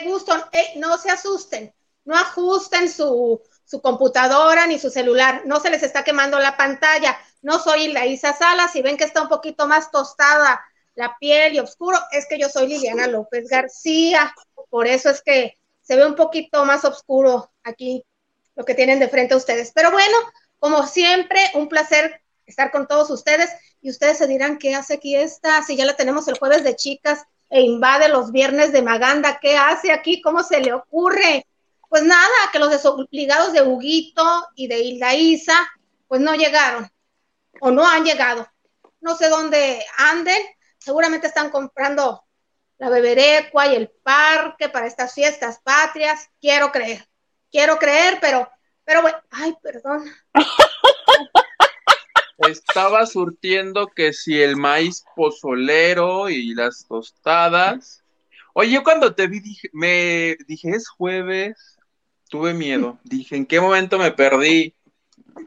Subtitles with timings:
[0.00, 0.32] gusto.
[0.76, 1.74] no se asusten,
[2.04, 7.18] no ajusten su, su computadora ni su celular, no se les está quemando la pantalla.
[7.42, 10.60] No soy la Isa Salas, si ven que está un poquito más tostada
[10.94, 14.34] la piel y oscuro, es que yo soy Liliana López García,
[14.68, 18.04] por eso es que se ve un poquito más oscuro aquí
[18.54, 19.72] lo que tienen de frente a ustedes.
[19.74, 20.16] Pero bueno,
[20.58, 25.16] como siempre, un placer estar con todos ustedes y ustedes se dirán, ¿qué hace aquí
[25.16, 25.62] esta?
[25.62, 29.58] Si ya la tenemos el jueves de chicas e invade los viernes de Maganda, ¿qué
[29.58, 30.22] hace aquí?
[30.22, 31.46] ¿Cómo se le ocurre?
[31.86, 35.10] Pues nada, que los desobligados de Huguito y de Hilda
[36.08, 36.90] pues no llegaron
[37.60, 38.48] o no han llegado.
[39.02, 40.40] No sé dónde anden,
[40.78, 42.24] seguramente están comprando
[42.78, 46.30] la beberecua y el parque para estas fiestas patrias.
[46.40, 47.06] Quiero creer,
[47.50, 48.50] quiero creer, pero,
[48.82, 50.10] pero bueno, ay, perdón.
[52.48, 58.02] Estaba surtiendo que si el maíz pozolero y las tostadas.
[58.54, 61.78] Oye, cuando te vi, dije, me dije, es jueves,
[62.28, 62.98] tuve miedo.
[63.04, 64.74] Dije, ¿en qué momento me perdí?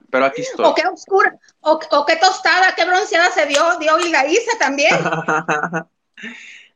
[0.10, 0.66] Pero aquí estoy.
[0.66, 4.96] O qué oscura, o, qué tostada, qué bronceada se dio, dio y la hice también.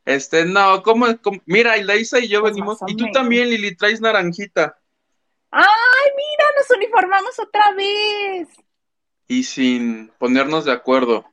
[0.05, 1.07] este, no, ¿cómo,
[1.45, 4.77] mira, y la Isa y yo pues venimos, y tú también, Lili, traes naranjita.
[5.51, 8.47] ¡Ay, mira, nos uniformamos otra vez!
[9.29, 11.23] Y sin ponernos de acuerdo.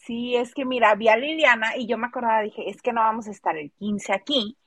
[0.00, 3.00] Sí, es que mira, vi a Liliana y yo me acordaba, dije, es que no
[3.00, 4.58] vamos a estar el 15 aquí.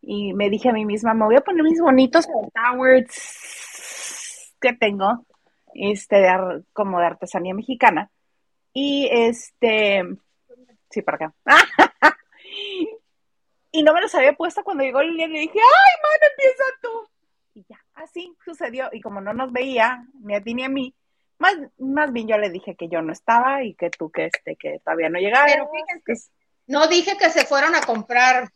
[0.00, 5.26] Y me dije a mí misma, me voy a poner mis bonitos towers que tengo
[5.74, 6.24] este,
[6.72, 8.12] como de artesanía mexicana.
[8.72, 10.04] Y este,
[10.90, 11.34] sí, para acá.
[13.72, 17.08] y no me los había puesto cuando llegó Liliana y dije, ay, man, empieza tú.
[17.54, 18.88] Y ya, así sucedió.
[18.92, 20.94] Y como no nos veía, ni a ti ni a mí,
[21.38, 24.56] más, más bien yo le dije que yo no estaba y que tú que este,
[24.56, 25.46] que todavía no llegaba.
[25.46, 26.30] Pero fíjense,
[26.66, 28.50] no dije que se fueron a comprar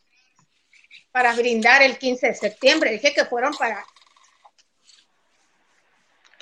[1.11, 3.83] para brindar el 15 de septiembre, dije que fueron para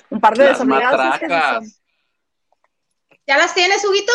[0.10, 1.82] un par de desobligados.
[3.26, 4.12] ¿Ya las tienes, Huguito?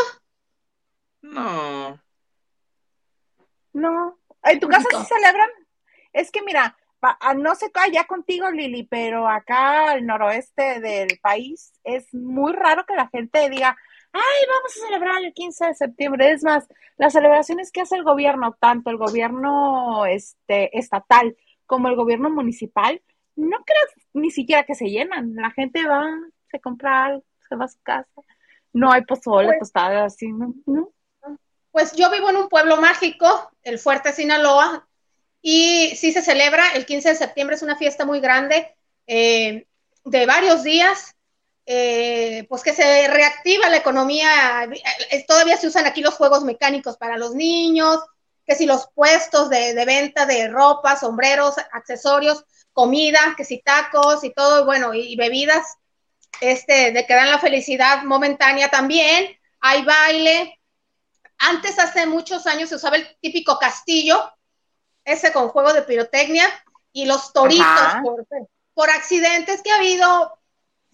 [1.23, 2.03] No.
[3.73, 4.19] No.
[4.43, 5.49] ¿En tu casa se celebran?
[6.13, 6.77] Es que mira,
[7.37, 12.95] no sé allá contigo, Lili, pero acá al noroeste del país es muy raro que
[12.95, 13.77] la gente diga,
[14.13, 16.31] ay, vamos a celebrar el 15 de septiembre.
[16.33, 21.37] Es más, las celebraciones que hace el gobierno, tanto el gobierno este, estatal
[21.67, 23.03] como el gobierno municipal,
[23.37, 23.83] no creo
[24.15, 25.35] ni siquiera que se llenan.
[25.35, 26.07] La gente va,
[26.51, 28.23] se compra algo, se va a su casa.
[28.73, 30.55] No hay pozole, pues, tostada, así, ¿no?
[31.71, 33.27] Pues yo vivo en un pueblo mágico,
[33.63, 34.87] el Fuerte Sinaloa,
[35.49, 38.75] y sí se celebra, el 15 de septiembre es una fiesta muy grande,
[39.07, 39.69] eh,
[40.05, 41.15] de varios días,
[41.65, 46.97] eh, pues que se reactiva la economía, eh, todavía se usan aquí los juegos mecánicos
[46.97, 48.01] para los niños,
[48.45, 54.31] que si los puestos de, venta de ropa, sombreros, accesorios, comida, que si tacos y
[54.31, 55.77] todo, bueno, y, bebidas,
[56.41, 59.39] este, de que dan la felicidad momentánea también.
[59.61, 60.59] Hay baile.
[61.39, 64.33] Antes, hace muchos años, se usaba el típico castillo,
[65.07, 66.47] ese con juego de pirotecnia,
[66.93, 67.67] y los toritos
[68.75, 70.39] por, accidentes que ha habido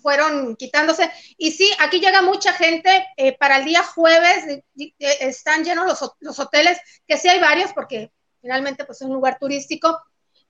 [0.00, 1.10] fueron quitándose.
[1.36, 3.06] Y sí, aquí llega mucha gente.
[3.16, 7.40] Eh, para el día jueves eh, eh, están llenos los, los, hoteles, que sí hay
[7.40, 10.00] varios, porque finalmente pues es un lugar turístico,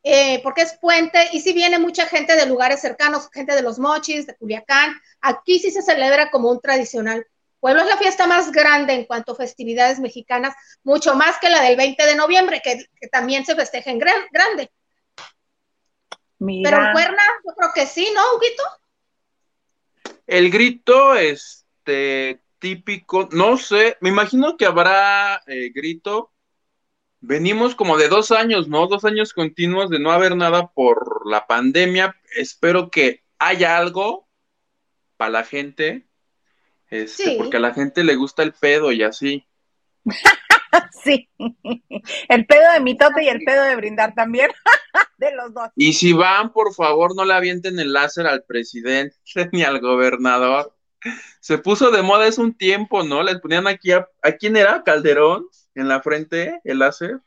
[0.05, 3.79] eh, porque es puente y si viene mucha gente de lugares cercanos, gente de los
[3.79, 7.25] Mochis, de Culiacán, aquí sí se celebra como un tradicional
[7.62, 7.82] pueblo.
[7.82, 11.76] Es la fiesta más grande en cuanto a festividades mexicanas, mucho más que la del
[11.76, 14.70] 20 de noviembre, que, también se festeja en grande.
[16.38, 18.62] Pero en Cuerna, yo creo que sí, ¿no, Huguito?
[20.26, 26.32] El grito, este, típico, no sé, me imagino que habrá eh, grito
[27.23, 28.87] venimos como de dos años, ¿no?
[28.88, 32.20] Dos años continuos de no haber nada por la pandemia.
[32.37, 34.29] Espero que haya algo
[35.17, 36.09] para la gente,
[36.93, 39.47] este, porque a la gente le gusta el pedo y así.
[41.03, 41.31] sí,
[42.29, 44.50] el pedo de mitote y el pedo de brindar también,
[45.17, 45.71] de los dos.
[45.75, 49.17] Y si van, por favor, no le avienten el láser al presidente
[49.53, 50.77] ni al gobernador.
[51.41, 53.23] Se puso de moda es un tiempo, ¿no?
[53.23, 54.83] Les ponían aquí a, ¿a quién era?
[54.85, 57.21] Calderón en la frente el láser?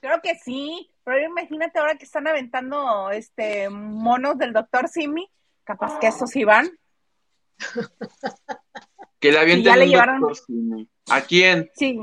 [0.00, 5.30] Creo que sí, pero imagínate ahora que están aventando este monos del doctor Simi,
[5.64, 6.70] capaz que esos iban.
[9.20, 10.22] Que le avienten ya le llevaron...
[11.10, 11.70] ¿A quién?
[11.74, 11.98] Sí.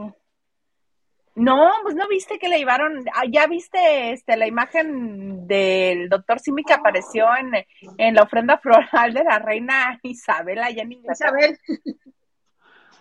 [1.35, 6.39] No, pues no viste que le llevaron, ah, ya viste este la imagen del doctor
[6.39, 7.51] Simi que apareció en,
[7.97, 11.59] en la ofrenda floral de la reina Isabel allá en Isabel.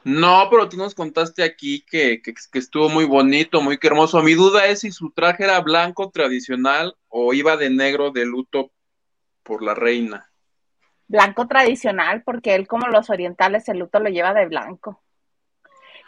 [0.02, 4.20] No, pero tú nos contaste aquí que, que, que, estuvo muy bonito, muy hermoso.
[4.22, 8.70] Mi duda es si su traje era blanco tradicional o iba de negro de luto
[9.42, 10.30] por la reina.
[11.06, 15.02] Blanco tradicional, porque él, como los orientales, el luto lo lleva de blanco.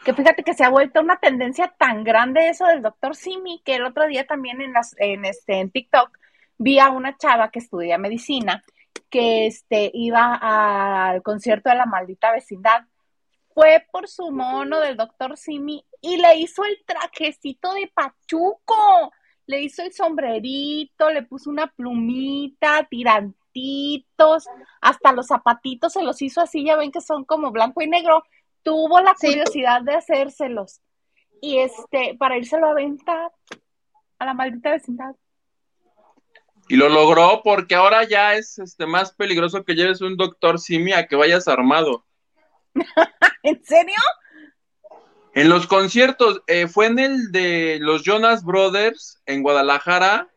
[0.05, 3.75] Que fíjate que se ha vuelto una tendencia tan grande eso del doctor Simi, que
[3.75, 6.17] el otro día también en, las, en, este, en TikTok
[6.59, 8.65] vi a una chava que estudia medicina
[9.11, 12.85] que este, iba al concierto de la maldita vecindad
[13.57, 19.11] fue por su mono del doctor Simi y le hizo el trajecito de Pachuco.
[19.47, 22.87] Le hizo el sombrerito, le puso una plumita,
[24.81, 28.25] hasta los zapatitos se los hizo así, ya ven que son como blanco y negro.
[28.63, 30.81] Tuvo la curiosidad de hacérselos.
[31.41, 33.31] Y este, para írselo a venta
[34.19, 35.15] a la maldita vecindad.
[36.69, 40.93] Y lo logró porque ahora ya es este más peligroso que lleves un doctor Simi
[40.93, 42.05] a que vayas armado.
[43.43, 43.95] ¿En serio?
[45.35, 50.31] En los conciertos, eh, fue en el de los Jonas Brothers en Guadalajara.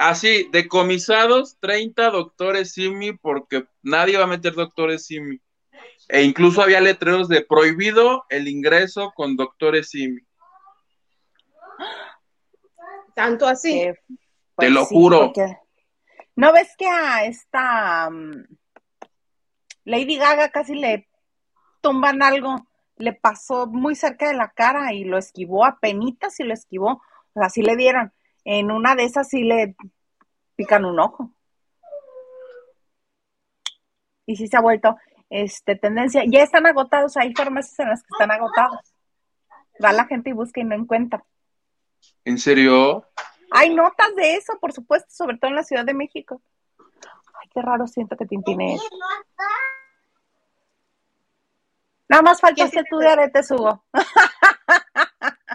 [0.00, 5.38] Así, decomisados 30 doctores Simi porque nadie va a meter doctores Simi.
[6.08, 10.22] E incluso había letreros de prohibido el ingreso con doctores Simi.
[13.14, 13.78] Tanto así.
[13.78, 13.98] Te
[14.54, 15.34] pues lo juro.
[16.34, 18.42] ¿No ves que a esta um,
[19.84, 21.10] Lady Gaga casi le
[21.82, 22.56] tumban algo,
[22.96, 27.02] le pasó muy cerca de la cara y lo esquivó a penitas y lo esquivó.
[27.34, 28.14] O sea, sí le dieron.
[28.44, 29.76] En una de esas sí le
[30.56, 31.30] pican un ojo.
[34.26, 34.96] Y sí se ha vuelto
[35.28, 36.22] este tendencia.
[36.26, 38.94] Ya están agotados, hay farmacias en las que están agotados.
[39.82, 41.24] Va la gente y busca y no encuentra.
[42.24, 43.06] ¿En serio?
[43.50, 46.40] Hay notas de eso, por supuesto, sobre todo en la Ciudad de México.
[46.78, 48.84] Ay, qué raro siento que tiene eso.
[52.08, 53.84] Nada más faltaste tú de aretes, Hugo.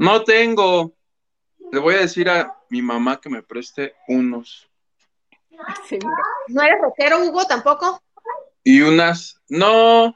[0.00, 0.94] No tengo.
[1.72, 4.68] Le voy a decir a mi mamá que me preste unos.
[6.48, 8.00] ¿No eres rockero, Hugo, tampoco?
[8.64, 10.14] Y unas, no.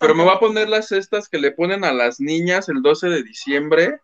[0.00, 3.08] Pero me voy a poner las cestas que le ponen a las niñas el 12
[3.08, 4.00] de diciembre,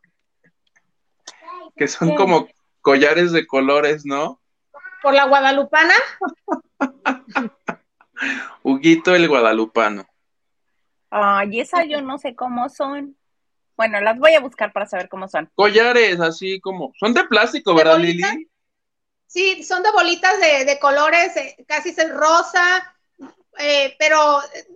[1.77, 2.49] que son como
[2.81, 4.41] collares de colores, ¿no?
[5.03, 5.95] ¿Por la guadalupana?
[8.63, 10.07] Huguito el guadalupano.
[11.11, 13.17] Ay, esa yo no sé cómo son.
[13.81, 15.51] Bueno, las voy a buscar para saber cómo son.
[15.55, 16.93] Collares, así como.
[17.01, 18.23] Son de plástico, ¿verdad, Lili?
[19.27, 22.95] Sí, son de bolitas de, colores, eh, casi es el rosa,
[23.59, 24.67] eh, pero eh,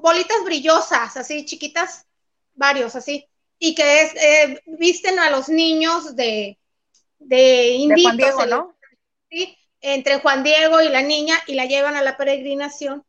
[0.00, 2.06] bolitas brillosas, así chiquitas,
[2.54, 3.26] varios así.
[3.58, 6.56] Y que es, visten a los niños de,
[7.18, 8.16] de inditos.
[8.16, 8.76] De Juan Diego, ¿no?
[9.28, 13.04] Sí, entre Juan Diego y la niña y la llevan a la peregrinación.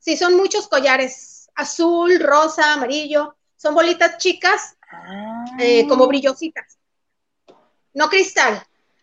[0.00, 3.35] Sí, son muchos collares azul, rosa, amarillo.
[3.56, 4.76] Son bolitas chicas,
[5.58, 5.88] eh, ah.
[5.88, 6.78] como brillositas.
[7.94, 8.62] No cristal,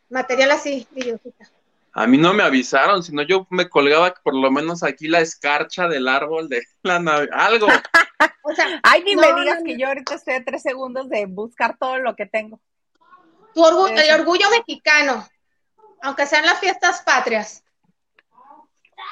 [0.10, 1.50] material así, brillosita.
[1.96, 5.88] A mí no me avisaron, sino yo me colgaba por lo menos aquí la escarcha
[5.88, 7.68] del árbol de la nave, algo.
[8.44, 11.78] o sea, Ay, ni me digas que yo ahorita estoy a tres segundos de buscar
[11.78, 12.60] todo lo que tengo.
[13.54, 15.28] Tu orgullo, el orgullo mexicano,
[16.02, 17.64] aunque sean las fiestas patrias.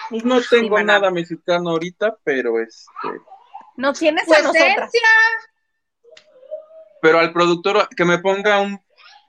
[0.10, 2.86] Pues no tengo nada mexicano ahorita, pero este.
[3.82, 4.92] No tienes a nosotras.
[7.02, 8.80] Pero al productor que me ponga un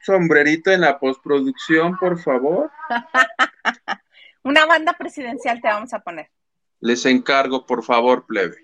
[0.02, 2.70] sombrerito en la postproducción, por favor.
[4.44, 6.28] Una banda presidencial te vamos a poner.
[6.80, 8.58] Les encargo, por favor, plebe.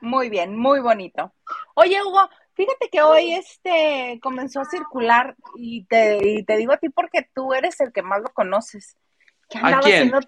[0.00, 1.32] Muy bien, muy bonito.
[1.76, 6.76] Oye, Hugo, fíjate que hoy este comenzó a circular y te, y te digo a
[6.76, 8.98] ti porque tú eres el que más lo conoces.
[9.48, 10.14] ¿Qué andaba ¿A quién?
[10.14, 10.20] haciendo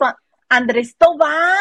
[0.49, 1.59] Andrés Tobar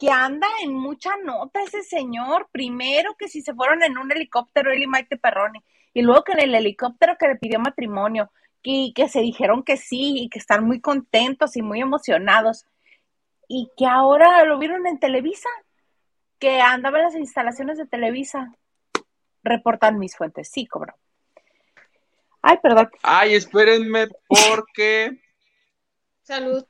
[0.00, 2.48] que anda en mucha nota ese señor.
[2.50, 6.32] Primero que si se fueron en un helicóptero él y Maite Perroni, y luego que
[6.32, 10.38] en el helicóptero que le pidió matrimonio, y que se dijeron que sí, y que
[10.38, 12.64] están muy contentos y muy emocionados,
[13.46, 15.50] y que ahora lo vieron en Televisa,
[16.38, 18.54] que andaba en las instalaciones de Televisa.
[19.42, 20.94] Reportan mis fuentes, sí, cobro.
[22.40, 22.90] Ay, perdón.
[23.02, 25.20] Ay, espérenme porque...
[26.22, 26.64] Salud.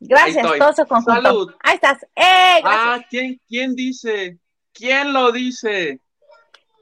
[0.00, 1.22] Gracias, todo su conjunto.
[1.22, 1.54] Salud.
[1.60, 2.02] Ahí estás.
[2.16, 2.60] ¡Eh!
[2.64, 4.38] Ah, ¿quién, ¿quién dice?
[4.72, 6.00] ¿Quién lo dice?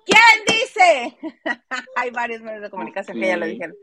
[0.06, 1.18] ¿Quién dice?
[1.96, 3.74] Hay varios medios de comunicación que ya lo dijeron.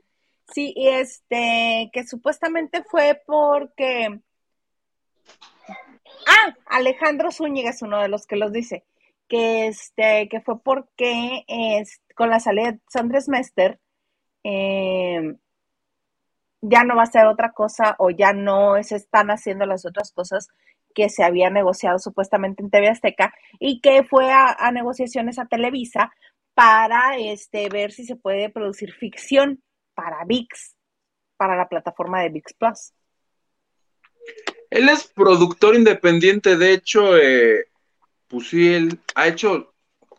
[0.53, 4.21] Sí, y este, que supuestamente fue porque.
[6.27, 8.85] Ah, Alejandro Zúñiga es uno de los que los dice.
[9.27, 13.79] Que este, que fue porque es, con la salida de Sandres Mester,
[14.43, 15.35] eh,
[16.69, 20.11] ya no va a ser otra cosa o ya no se están haciendo las otras
[20.11, 20.47] cosas
[20.93, 26.11] que se había negociado supuestamente en TV Azteca y que fue a, negociaciones a Televisa
[26.53, 29.61] para este, ver si se puede producir ficción
[29.93, 30.75] para VIX,
[31.37, 32.93] para la plataforma de VIX Plus.
[34.69, 37.65] Él es productor independiente, de hecho, eh,
[38.27, 39.74] pues sí, él ha hecho,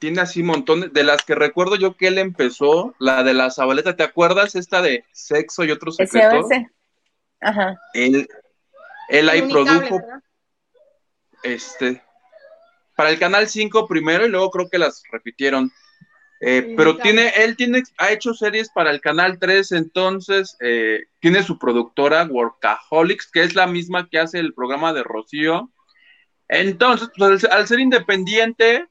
[0.07, 3.97] tiene así montones, de las que recuerdo yo que él empezó, la de la Zabaleta,
[3.97, 4.55] ¿te acuerdas?
[4.55, 6.47] Esta de Sexo y otros secretos.
[7.41, 7.77] Ajá.
[7.93, 8.29] Él,
[9.09, 10.01] él ahí produjo,
[11.43, 12.01] este,
[12.95, 15.73] para el Canal 5 primero y luego creo que las repitieron.
[16.39, 21.43] Eh, pero tiene, él tiene, ha hecho series para el Canal 3, entonces eh, tiene
[21.43, 25.73] su productora Workaholics, que es la misma que hace el programa de Rocío.
[26.47, 28.87] Entonces, pues, al, ser independiente,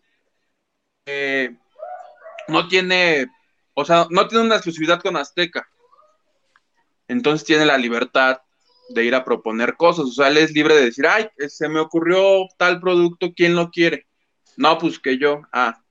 [1.05, 1.55] eh,
[2.47, 3.27] no tiene,
[3.73, 5.67] o sea, no tiene una exclusividad con Azteca.
[7.07, 8.41] Entonces tiene la libertad
[8.89, 10.05] de ir a proponer cosas.
[10.05, 13.69] O sea, él es libre de decir, ay, se me ocurrió tal producto, ¿quién lo
[13.69, 14.07] quiere?
[14.57, 15.81] No, pues que yo, ah,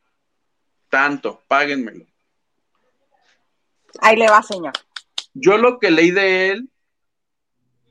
[0.89, 2.07] tanto, páguenmelo.
[4.01, 4.73] Ahí le va, señor.
[5.35, 6.71] Yo lo que leí de él,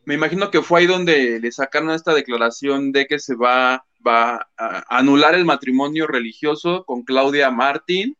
[0.06, 4.50] me imagino que fue ahí donde le sacaron esta declaración de que se va, va
[4.58, 8.18] a anular el matrimonio religioso con Claudia Martín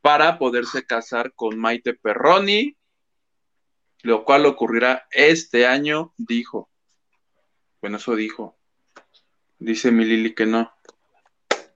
[0.00, 2.76] para poderse casar con Maite Perroni
[4.06, 6.70] lo cual ocurrirá este año, dijo.
[7.80, 8.56] Bueno, eso dijo.
[9.58, 10.72] Dice mi Lili que no.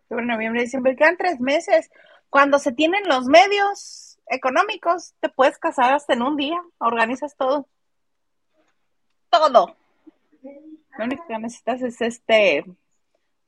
[0.08, 1.90] Sobre noviembre, diciembre, quedan tres meses.
[2.28, 7.66] Cuando se tienen los medios económicos, te puedes casar hasta en un día, organizas todo.
[9.30, 9.76] Todo.
[10.98, 12.64] Lo único que necesitas es este,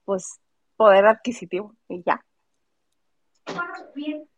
[0.05, 0.41] pues,
[0.77, 2.25] poder adquisitivo y ya.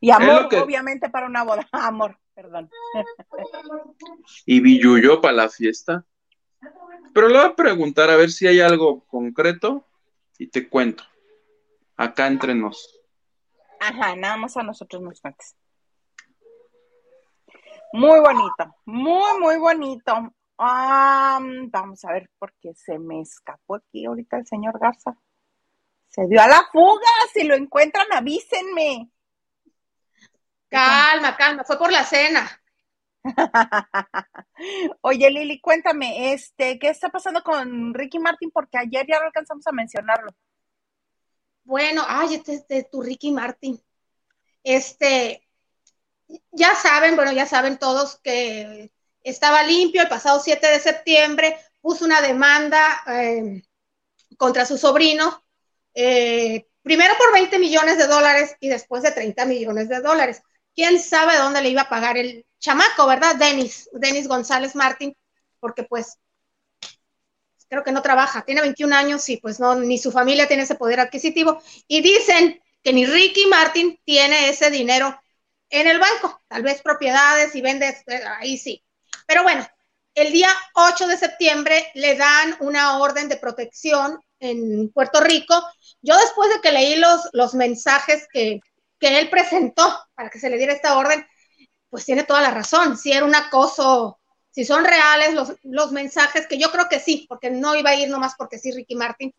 [0.01, 1.69] Y amor, obviamente, para una boda.
[1.73, 2.69] Amor perdón.
[4.45, 6.05] y Villuyo para la fiesta.
[7.13, 9.87] Pero le voy a preguntar a ver si hay algo concreto
[10.39, 11.05] y te cuento.
[11.97, 13.01] Acá entre nos.
[13.81, 15.55] Ajá, nada más a nosotros nos cuentes.
[17.93, 20.35] Muy bonito, muy, muy bonito.
[20.59, 25.17] vamos a ver, porque se me escapó aquí ahorita el señor Garza.
[26.15, 27.11] Se dio a la fuga.
[27.33, 29.11] Si lo encuentran, avísenme.
[30.69, 32.63] Calma, calma, fue por la cena.
[35.01, 38.51] Oye, Lili, cuéntame, este, ¿qué está pasando con Ricky Martin?
[38.53, 40.31] Porque ayer ya no alcanzamos a mencionarlo.
[41.65, 43.81] Bueno, ay, este, este tu Ricky Martin.
[44.63, 45.49] Este,
[46.53, 48.93] ya saben, bueno, ya saben todos que
[49.23, 53.63] estaba limpio el pasado 7 de septiembre, puso una demanda eh,
[54.37, 55.44] contra su sobrino,
[55.95, 60.43] eh, primero por 20 millones de dólares y después de 30 millones de dólares
[60.75, 63.37] quién sabe dónde le iba a pagar el chamaco, ¿verdad?
[63.37, 65.17] Denis, Denis González Martín,
[65.61, 66.19] porque pues
[67.69, 70.75] creo que no trabaja, tiene 21 años y pues no, ni su familia tiene ese
[70.75, 71.63] poder adquisitivo.
[71.89, 75.19] Y dicen que ni Ricky Martin tiene ese dinero
[75.71, 78.85] en el banco, tal vez propiedades y vende, eh, ahí sí.
[79.27, 79.67] Pero bueno,
[80.15, 85.55] el día 8 de septiembre le dan una orden de protección en Puerto Rico.
[86.03, 88.61] Yo después de que leí los, los mensajes que,
[88.99, 91.27] que él presentó para que se le diera esta orden,
[91.91, 92.97] pues tiene toda la razón.
[92.97, 94.19] Si era un acoso,
[94.51, 97.97] si son reales los, los mensajes, que yo creo que sí, porque no iba a
[97.97, 99.35] ir nomás porque sí Ricky Martin,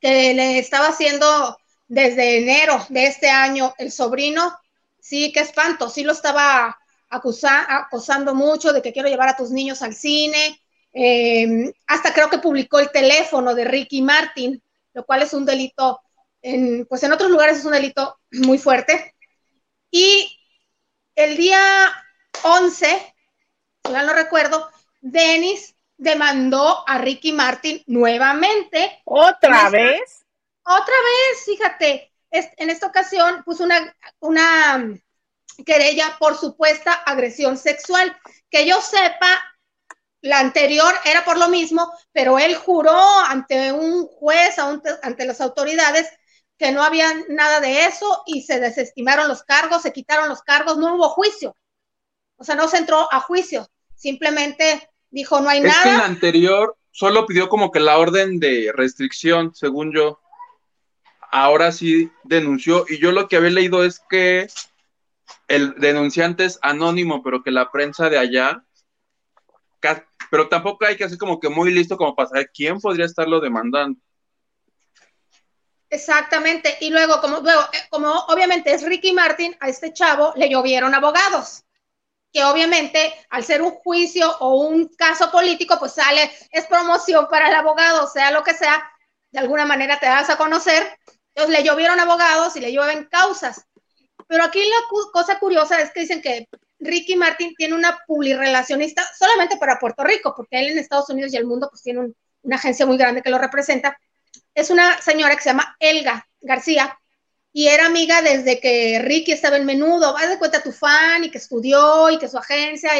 [0.00, 1.56] que le estaba haciendo
[1.88, 4.58] desde enero de este año el sobrino,
[4.98, 6.76] sí, qué espanto, sí lo estaba
[7.08, 10.60] acusando mucho de que quiero llevar a tus niños al cine,
[10.98, 14.62] em, hasta creo que publicó el teléfono de Ricky Martin,
[14.94, 16.00] lo cual es un delito
[16.40, 19.14] en, pues en otros lugares es un delito muy fuerte.
[19.90, 20.38] Y
[21.14, 21.60] el día
[22.42, 23.14] 11,
[23.84, 29.02] si mal no recuerdo, Denis demandó a Ricky Martin nuevamente.
[29.04, 30.24] ¿Otra vez?
[30.62, 34.94] Otra vez, fíjate, en esta ocasión puso una, una
[35.64, 38.16] querella por supuesta agresión sexual.
[38.50, 39.42] Que yo sepa,
[40.26, 46.08] la anterior era por lo mismo, pero él juró ante un juez, ante las autoridades,
[46.58, 50.78] que no había nada de eso y se desestimaron los cargos, se quitaron los cargos,
[50.78, 51.54] no hubo juicio.
[52.36, 55.76] O sea, no se entró a juicio, simplemente dijo no hay nada.
[55.76, 60.20] Es que en la anterior solo pidió como que la orden de restricción, según yo.
[61.30, 64.48] Ahora sí denunció y yo lo que había leído es que
[65.48, 68.64] el denunciante es anónimo, pero que la prensa de allá,
[70.36, 73.40] pero tampoco hay que hacer como que muy listo como para saber quién podría estarlo
[73.40, 73.98] demandando.
[75.88, 76.76] Exactamente.
[76.82, 80.94] Y luego, como, luego, eh, como obviamente es Ricky Martin, a este chavo le llovieron
[80.94, 81.62] abogados.
[82.30, 87.48] que obviamente al ser un juicio o un caso político, pues sale, es promoción para
[87.48, 88.86] el abogado, sea lo que sea,
[89.30, 90.98] de alguna manera te das a conocer.
[91.34, 93.64] Entonces le llovieron abogados y le llueven causas.
[94.28, 96.46] Pero aquí la cosa curiosa es que dicen que
[96.78, 101.36] Ricky Martin tiene una publirelacionista solamente para Puerto Rico, porque él en Estados Unidos y
[101.36, 103.98] el mundo pues tiene una agencia muy grande que lo representa.
[104.54, 106.98] Es una señora que se llama Elga García,
[107.56, 111.30] y era amiga desde que Ricky estaba en menudo, vas de cuenta tu fan y
[111.30, 112.90] que estudió y que su agencia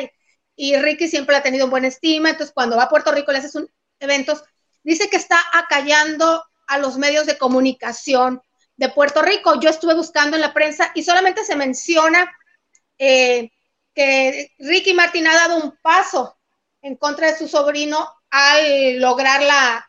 [0.57, 3.39] y, Ricky siempre ha tenido en buena estima, entonces cuando va a Puerto Rico le
[3.41, 3.69] haces un
[4.01, 4.43] eventos,
[4.83, 8.41] dice que está acallando a los medios de comunicación
[8.79, 9.61] de Puerto Rico.
[9.61, 12.33] Yo estuve buscando en la prensa y solamente se menciona
[12.99, 13.51] eh,
[13.97, 16.39] que Ricky Martin ha dado un paso
[16.83, 19.89] en contra de su sobrino al lograr la,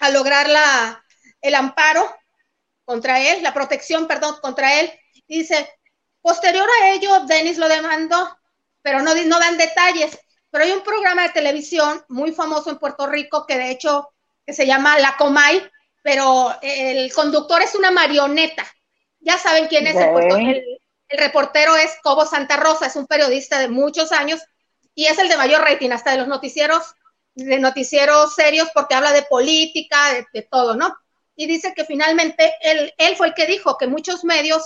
[0.00, 1.02] al lograr la,
[1.40, 2.12] el amparo
[2.84, 4.90] contra él, la protección, perdón, contra él.
[5.28, 5.72] Dice,
[6.20, 8.36] posterior a ello, Denis lo demandó,
[8.82, 10.18] pero no, no dan detalles.
[10.50, 14.08] Pero hay un programa de televisión muy famoso en Puerto Rico que de hecho
[14.44, 15.62] que se llama La Comay,
[16.02, 18.66] pero el conductor es una marioneta.
[19.20, 20.79] Ya saben quién es el, el,
[21.18, 24.40] reportero es Cobo Santa Rosa, es un periodista de muchos años
[24.94, 26.94] y es el de mayor rating hasta de los noticieros,
[27.34, 30.96] de noticieros serios porque habla de política, de todo, ¿no?
[31.40, 34.62] y dice que finalmente él, él fue el que dijo que muchos medios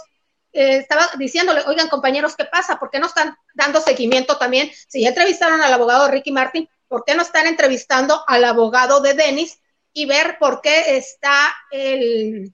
[0.53, 2.81] eh, estaban diciéndole, oigan compañeros, ¿qué pasa?
[2.81, 4.73] ¿Por qué no están dando seguimiento también?
[4.89, 9.15] Si ya entrevistaron al abogado Ricky Martin, ¿por qué no están entrevistando al abogado de
[9.15, 9.61] Denis
[9.93, 12.53] y ver por qué está él,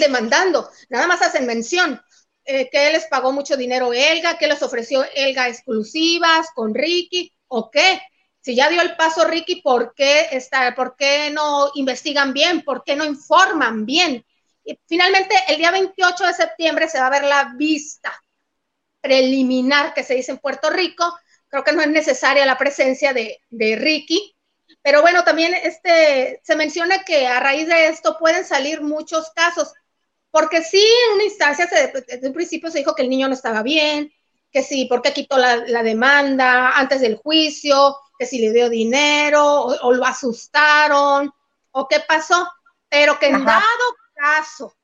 [0.00, 0.70] demandando?
[0.88, 2.00] Nada más hacen mención.
[2.46, 7.70] Eh, que les pagó mucho dinero Elga, que les ofreció Elga exclusivas con Ricky, o
[7.70, 8.02] qué,
[8.44, 12.60] si ya dio el paso Ricky, ¿por qué, está, ¿por qué no investigan bien?
[12.60, 14.22] ¿Por qué no informan bien?
[14.62, 18.12] Y finalmente, el día 28 de septiembre se va a ver la vista
[19.00, 21.18] preliminar que se dice en Puerto Rico.
[21.48, 24.36] Creo que no es necesaria la presencia de, Ricky.
[24.82, 29.72] Pero bueno, también este, se menciona que a raíz de esto pueden salir muchos casos,
[30.34, 33.62] porque sí, en una instancia, desde un principio se dijo que el niño no estaba
[33.62, 34.12] bien,
[34.50, 39.62] que sí, porque quitó la, la demanda antes del juicio, que si le dio dinero
[39.62, 41.32] o, lo asustaron
[41.70, 42.50] o qué pasó,
[42.88, 43.62] pero que en dado
[44.12, 44.74] caso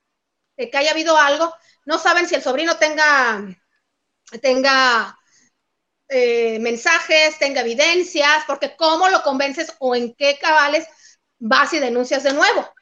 [0.57, 1.53] de que haya habido algo,
[1.85, 3.45] no saben si el sobrino tenga,
[4.41, 5.19] tenga
[6.09, 10.87] eh, mensajes, tenga evidencias, porque cómo lo convences o en qué cabales
[11.41, 12.73] vas y denuncias de nuevo.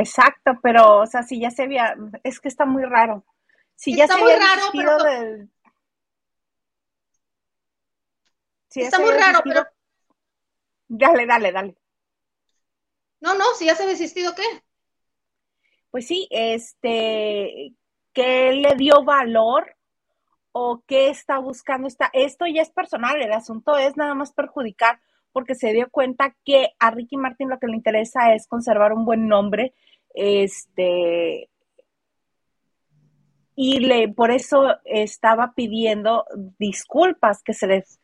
[0.00, 3.22] Exacto, pero, o sea, si ya se había, es que está muy raro.
[3.74, 5.48] Si ya está se muy raro, pero,
[8.74, 9.66] Está muy raro, pero.
[10.88, 11.76] Dale, dale, dale.
[13.20, 14.42] No, no, si ya se ha desistido, ¿qué?
[15.90, 17.74] Pues sí, este,
[18.14, 19.76] ¿qué le dio valor
[20.52, 21.88] o qué está buscando?
[21.88, 25.00] Está, esto ya es personal, el asunto es nada más perjudicar
[25.32, 29.04] porque se dio cuenta que a Ricky Martin lo que le interesa es conservar un
[29.04, 29.74] buen nombre,
[30.14, 31.48] este,
[33.54, 36.24] y le, por eso estaba pidiendo
[36.58, 38.00] disculpas, que se les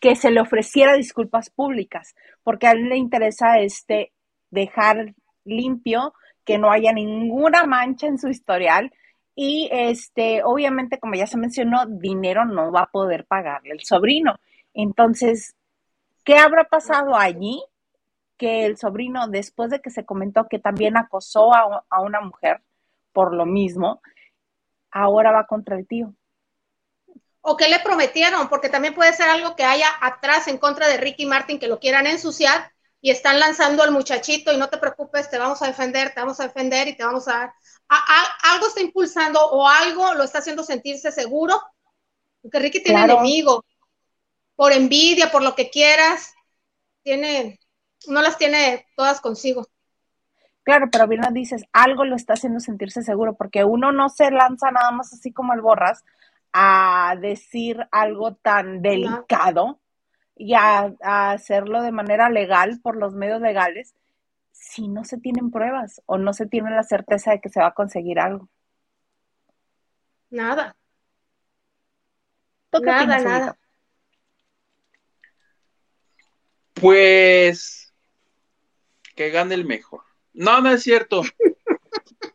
[0.00, 4.12] que se le ofreciera disculpas públicas, porque a él le interesa este
[4.50, 6.12] dejar limpio,
[6.44, 8.92] que no haya ninguna mancha en su historial
[9.36, 14.40] y este obviamente como ya se mencionó, dinero no va a poder pagarle el sobrino.
[14.74, 15.54] Entonces,
[16.24, 17.62] ¿qué habrá pasado allí?
[18.36, 22.62] Que el sobrino, después de que se comentó que también acosó a, a una mujer
[23.12, 24.00] por lo mismo,
[24.90, 26.14] ahora va contra el tío.
[27.40, 30.96] O qué le prometieron, porque también puede ser algo que haya atrás en contra de
[30.96, 35.28] Ricky Martin que lo quieran ensuciar y están lanzando al muchachito y no te preocupes,
[35.28, 37.54] te vamos a defender, te vamos a defender y te vamos a dar.
[38.44, 41.60] algo está impulsando o algo lo está haciendo sentirse seguro,
[42.40, 43.64] porque Ricky tiene enemigo,
[44.54, 46.32] por envidia, por lo que quieras,
[47.02, 47.58] tiene,
[48.08, 49.66] no las tiene todas consigo.
[50.64, 54.30] Claro, pero bien lo dices, algo lo está haciendo sentirse seguro, porque uno no se
[54.30, 56.04] lanza nada más así como el borras,
[56.52, 59.80] a decir algo tan delicado
[60.36, 63.94] y a, hacerlo de manera legal por los medios legales
[64.52, 67.68] si no se tienen pruebas o no se tiene la certeza de que se va
[67.68, 68.48] a conseguir algo.
[70.30, 70.76] Nada.
[72.80, 73.58] Nada, nada.
[76.74, 77.81] Pues
[79.22, 80.02] que gane el mejor.
[80.32, 81.22] No, no es cierto.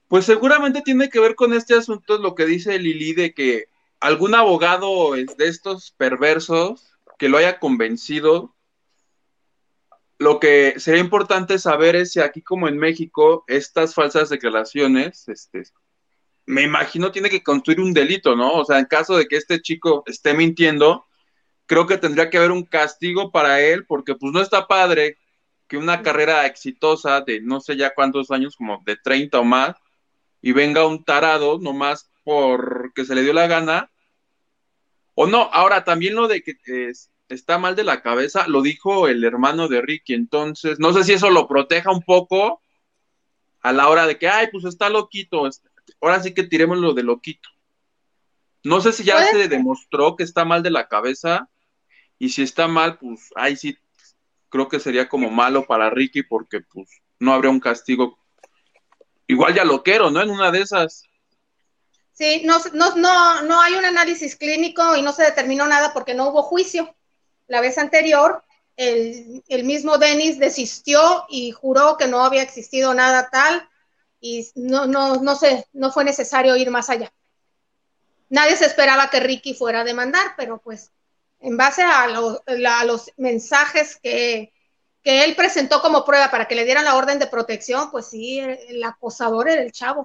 [0.09, 3.65] Pues seguramente tiene que ver con este asunto, lo que dice Lili, de que
[3.99, 8.55] algún abogado de estos perversos que lo haya convencido.
[10.17, 15.63] Lo que sería importante saber es si aquí como en México estas falsas declaraciones este,
[16.45, 18.53] me imagino tiene que construir un delito, ¿no?
[18.53, 21.05] O sea, en caso de que este chico esté mintiendo,
[21.65, 25.17] creo que tendría que haber un castigo para él, porque pues no está padre
[25.67, 29.75] que una carrera exitosa de no sé ya cuántos años, como de 30 o más,
[30.41, 33.91] y venga un tarado nomás porque se le dio la gana.
[35.15, 36.55] O no, ahora también lo de que
[37.29, 41.13] está mal de la cabeza, lo dijo el hermano de Ricky, entonces no sé si
[41.13, 42.61] eso lo proteja un poco
[43.61, 45.49] a la hora de que, ay, pues está loquito,
[46.01, 47.49] ahora sí que tiremos lo de loquito.
[48.63, 51.49] No sé si ya se demostró que está mal de la cabeza
[52.19, 53.77] y si está mal, pues ahí sí
[54.49, 58.17] creo que sería como malo para Ricky porque pues no habría un castigo.
[59.27, 60.21] Igual ya lo quiero, ¿no?
[60.21, 61.03] En una de esas.
[62.13, 66.13] Sí, no, no, no, no hay un análisis clínico y no se determinó nada porque
[66.13, 66.95] no hubo juicio.
[67.47, 68.43] La vez anterior,
[68.75, 73.69] el, el mismo Denis desistió y juró que no había existido nada tal
[74.19, 77.13] y no, no, no, sé, no fue necesario ir más allá.
[78.29, 80.91] Nadie se esperaba que Ricky fuera a demandar, pero pues
[81.39, 84.53] en base a, los mensajes que,
[85.03, 88.83] él presentó como prueba para que le dieran la orden de protección, pues sí, el
[88.83, 90.03] acosador era el chavo.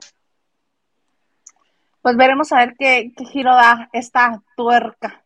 [2.00, 5.24] Pues veremos a ver qué, giro da esta tuerca,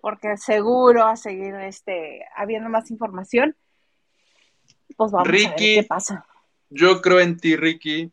[0.00, 3.56] porque seguro a seguir este, habiendo más información.
[4.96, 6.24] Pues vamos a ver qué pasa.
[6.70, 8.12] Yo creo en ti, Ricky.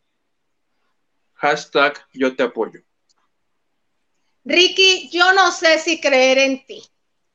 [1.35, 2.84] Hashtag yo te apoyo.
[4.45, 6.83] Ricky, yo no sé si creer en ti.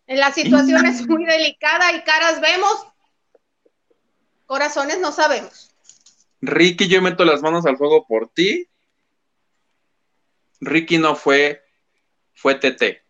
[0.06, 2.86] En la situación es muy delicada y caras vemos,
[4.46, 5.70] corazones no sabemos.
[6.40, 8.68] Ricky, yo meto las manos al fuego por ti.
[10.60, 11.62] Ricky no fue,
[12.32, 13.02] fue TT.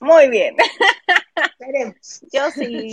[0.00, 0.56] Muy bien.
[2.32, 2.90] Yo sí.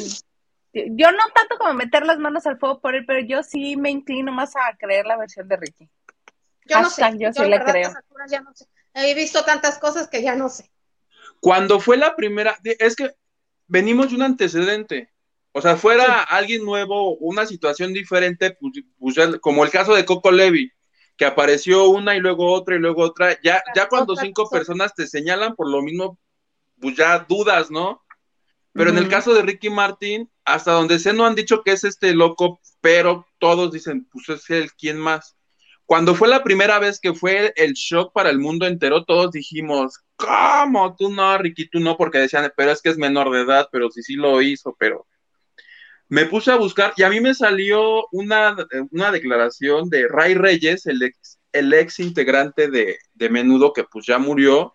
[0.73, 3.89] Yo no tanto como meter las manos al fuego por él, pero yo sí me
[3.89, 5.89] inclino más a creer la versión de Ricky.
[6.65, 7.03] Yo no sé.
[7.17, 7.91] Yo, sí le creo.
[7.91, 8.65] no sé.
[8.93, 10.71] He visto tantas cosas que ya no sé.
[11.39, 13.11] Cuando fue la primera, es que
[13.67, 15.11] venimos de un antecedente.
[15.53, 20.31] O sea, fuera alguien nuevo, una situación diferente, pues, pues como el caso de Coco
[20.31, 20.71] Levy,
[21.17, 23.37] que apareció una y luego otra y luego otra.
[23.43, 26.17] Ya, ya cuando cinco personas te señalan por lo mismo,
[26.79, 28.01] pues ya dudas, ¿no?
[28.73, 31.83] Pero en el caso de Ricky Martin, hasta donde sé no han dicho que es
[31.83, 35.35] este loco, pero todos dicen, pues es el quien más.
[35.91, 39.99] Cuando fue la primera vez que fue el shock para el mundo entero, todos dijimos,
[40.15, 40.95] ¿cómo?
[40.95, 43.91] Tú no, Ricky, tú no, porque decían, pero es que es menor de edad, pero
[43.91, 45.05] sí, sí lo hizo, pero
[46.07, 48.55] me puse a buscar y a mí me salió una,
[48.91, 54.05] una declaración de Ray Reyes, el ex, el ex integrante de, de Menudo, que pues
[54.05, 54.73] ya murió.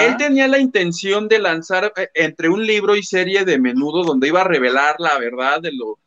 [0.00, 4.28] Él tenía la intención de lanzar eh, entre un libro y serie de Menudo donde
[4.28, 5.98] iba a revelar la verdad de lo...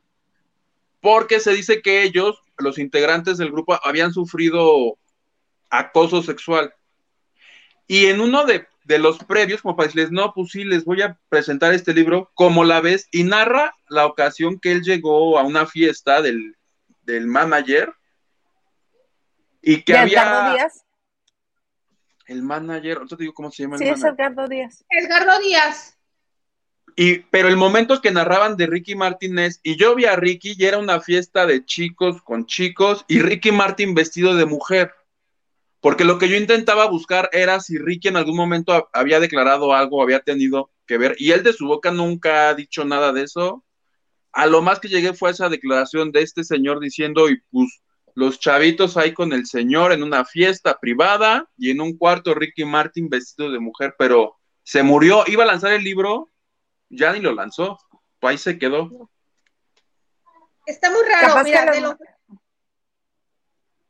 [1.00, 4.98] Porque se dice que ellos los integrantes del grupo habían sufrido
[5.70, 6.74] acoso sexual.
[7.88, 11.20] Y en uno de, los previos, como para decirles, no, pues sí, les voy a
[11.30, 15.66] presentar este libro, como la ves, y narra la ocasión que él llegó a una
[15.66, 16.56] fiesta del,
[17.28, 17.94] manager
[19.62, 20.54] y que había...
[20.54, 20.86] Díaz?
[22.28, 23.78] El manager, te digo cómo se llama.
[23.78, 24.84] sí, es Edgardo Díaz.
[24.90, 25.96] Edgardo Díaz.
[26.96, 30.66] Y, pero el momento que narraban de Ricky Martínez, y yo vi a Ricky y
[30.66, 34.94] era una fiesta de chicos con chicos, y Ricky Martin vestido de mujer.
[35.82, 40.02] Porque lo que yo intentaba buscar era si Ricky en algún momento había declarado algo,
[40.02, 43.66] había tenido que ver, y él de su boca nunca ha dicho nada de eso.
[44.32, 47.82] A lo más que llegué fue esa declaración de este señor diciendo, y pues
[48.16, 52.64] los chavitos ahí con el señor en una fiesta privada y en un cuarto Ricky
[52.64, 56.32] Martin vestido de mujer, pero se murió, iba a lanzar el libro
[56.90, 57.78] ya ni lo lanzó,
[58.22, 59.10] ahí se quedó.
[60.66, 61.98] Está muy raro, capaz mira, que el,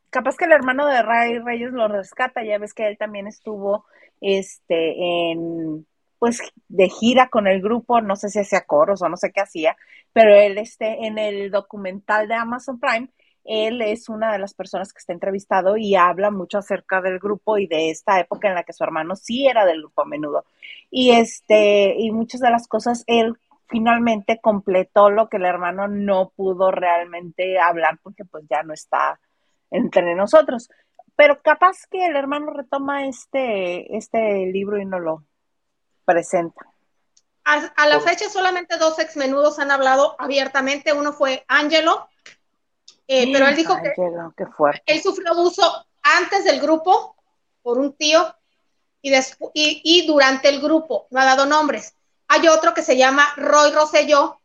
[0.10, 3.86] capaz que el hermano de Ray Reyes lo rescata, ya ves que él también estuvo
[4.22, 5.88] este en
[6.20, 9.42] pues de gira con el grupo, no sé si hacía coros o no sé qué
[9.42, 9.78] hacía,
[10.14, 13.10] pero él este en el documental de Amazon Prime
[13.46, 17.58] él es una de las personas que está entrevistado y habla mucho acerca del grupo
[17.58, 20.46] y de esta época en la que su hermano sí era del grupo a menudo.
[20.90, 26.32] Y este, y muchas de las cosas él finalmente completó lo que el hermano no
[26.36, 29.20] pudo realmente hablar porque pues ya no está
[29.72, 30.70] entre nosotros.
[31.16, 35.24] Pero capaz que el hermano retoma este, este libro y no lo
[36.04, 36.66] presenta.
[37.46, 40.94] A, la fecha solamente dos ex menudos han hablado abiertamente.
[40.94, 42.10] Uno fue Angelo,
[43.08, 43.94] eh, pero él dijo que
[44.86, 47.16] él sufrió abuso antes del grupo
[47.62, 48.36] por un tío
[49.02, 49.14] y,
[49.54, 51.94] y, durante el grupo, no ha dado nombres.
[52.28, 54.42] Hay otro que se llama Roy Rosselló,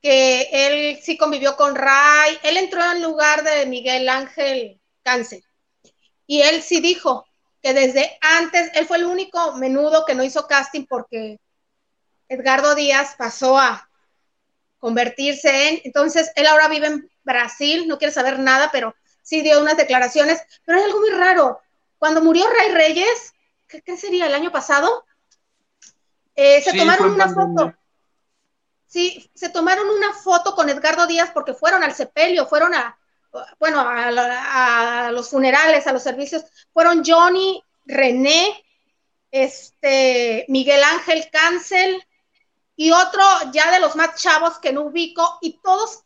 [0.00, 5.42] que él sí convivió con Ray, él entró en lugar de Miguel Ángel Cáncer.
[6.26, 7.26] y él sí dijo
[7.62, 11.38] que desde antes, él fue el único menudo que no hizo casting porque
[12.28, 13.88] Edgardo Díaz pasó a
[14.82, 19.60] convertirse en, entonces él ahora vive en Brasil, no quiere saber nada, pero sí dio
[19.60, 21.60] unas declaraciones, pero hay algo muy raro.
[21.98, 23.32] Cuando murió Ray Reyes,
[23.68, 25.04] ¿qué, sería el año pasado?
[26.34, 27.72] Eh, se tomaron una foto.
[28.88, 32.98] Sí, se tomaron una foto con Edgardo Díaz porque fueron al sepelio, fueron a,
[33.60, 36.42] bueno, a, los funerales, a los servicios,
[36.72, 38.64] fueron Johnny, René,
[39.30, 42.04] este, Miguel Ángel Cancel
[42.76, 46.02] y otro ya de los más chavos que no ubico, y todos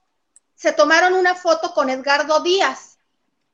[0.55, 2.99] se tomaron una foto con Edgardo Díaz.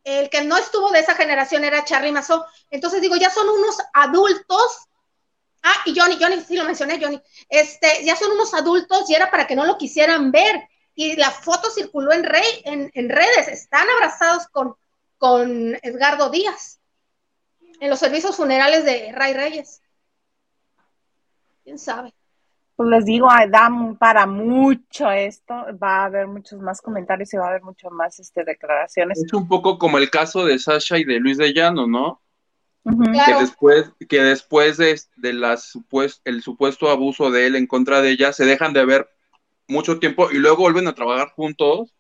[0.04, 2.44] El que no estuvo de esa generación era Charlie Mazó.
[2.70, 4.88] Entonces digo, ya son unos adultos.
[5.62, 7.20] Ah, y Johnny, Johnny, sí lo mencioné, Johnny.
[7.48, 11.30] Este, ya son unos adultos y era para que no lo quisieran ver y la
[11.30, 14.76] foto circuló en, rey, en, redes, están abrazados con,
[15.18, 16.80] con Edgardo Díaz
[17.80, 19.80] en los servicios funerales de Ray Reyes.
[21.64, 22.12] ¿Quién sabe?
[22.76, 27.46] Pues les digo, da para mucho esto, va a haber muchos más comentarios y va
[27.46, 29.22] a haber mucho más este, declaraciones.
[29.22, 32.20] Es un poco como el caso de Sasha y de Luis de Llano, ¿no?
[32.84, 35.56] Que después, que después de, de la
[36.24, 39.08] el supuesto abuso de él en contra de ella, se dejan de ver
[39.68, 41.94] mucho tiempo y luego vuelven a trabajar juntos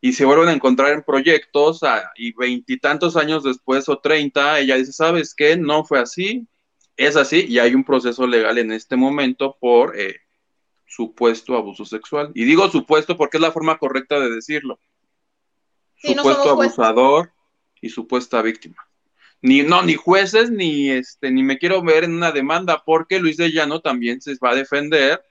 [0.00, 4.76] y se vuelven a encontrar en proyectos ah, y veintitantos años después o treinta, ella
[4.76, 5.56] dice, ¿sabes qué?
[5.56, 6.46] No fue así,
[7.06, 10.20] es así y hay un proceso legal en este momento por eh,
[10.86, 12.30] supuesto abuso sexual.
[12.34, 14.78] Y digo supuesto porque es la forma correcta de decirlo.
[15.96, 17.32] supuesto abusador
[17.80, 18.86] y supuesta víctima.
[19.40, 23.38] Ni, no, ni jueces, ni este, ni me quiero ver en una demanda, porque Luis
[23.38, 25.24] de Llano también se va a defender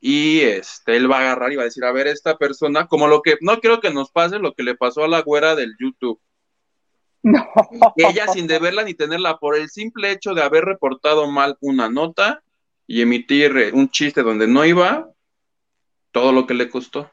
[0.00, 3.06] y este, él va a agarrar y va a decir, a ver, esta persona, como
[3.06, 5.76] lo que, no quiero que nos pase lo que le pasó a la güera del
[5.78, 6.20] YouTube.
[7.22, 7.44] No.
[7.96, 12.42] Ella sin deberla ni tenerla, por el simple hecho de haber reportado mal una nota
[12.86, 15.10] y emitir eh, un chiste donde no iba,
[16.12, 17.10] todo lo que le costó.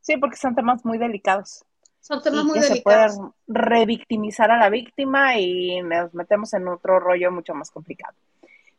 [0.00, 1.64] Sí, porque son temas muy delicados.
[2.00, 3.14] Son temas muy delicados.
[3.14, 8.14] Se puede revictimizar a la víctima y nos metemos en otro rollo mucho más complicado.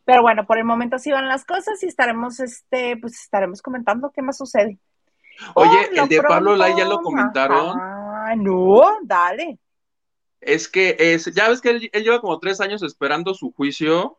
[0.05, 4.11] Pero bueno, por el momento así van las cosas y estaremos, este, pues estaremos comentando
[4.11, 4.77] qué más sucede.
[5.55, 8.04] Oye, el de Pablo Lai ya lo comentaron.
[8.25, 9.59] Ah, no, dale.
[10.41, 14.17] Es que es, ya ves que él, lleva como tres años esperando su juicio.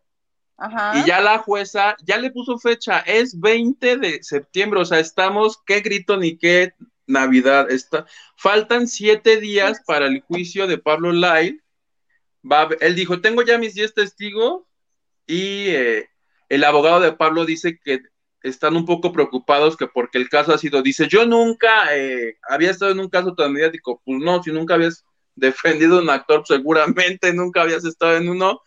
[0.57, 0.99] Ajá.
[0.99, 5.61] Y ya la jueza ya le puso fecha, es 20 de septiembre, o sea, estamos,
[5.67, 6.73] qué grito ni qué
[7.07, 11.61] Navidad, está, faltan siete días para el juicio de Pablo Lai.
[12.49, 14.63] Va, él dijo, tengo ya mis diez testigos,
[15.27, 16.09] y eh,
[16.49, 18.03] el abogado de Pablo dice que
[18.49, 22.71] están un poco preocupados que porque el caso ha sido, dice, yo nunca eh, había
[22.71, 25.05] estado en un caso tan mediático, pues no, si nunca habías
[25.35, 28.61] defendido a un actor, seguramente nunca habías estado en uno,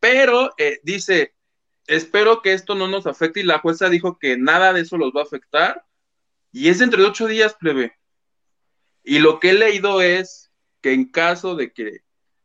[0.00, 1.34] pero eh, dice,
[1.86, 5.12] espero que esto no nos afecte y la jueza dijo que nada de eso los
[5.12, 5.84] va a afectar
[6.50, 7.96] y es entre ocho días, plebe.
[9.04, 12.00] Y lo que he leído es que en caso de que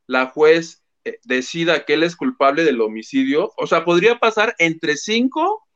[0.06, 4.96] la juez eh, decida que él es culpable del homicidio, o sea, podría pasar entre
[4.96, 5.67] 5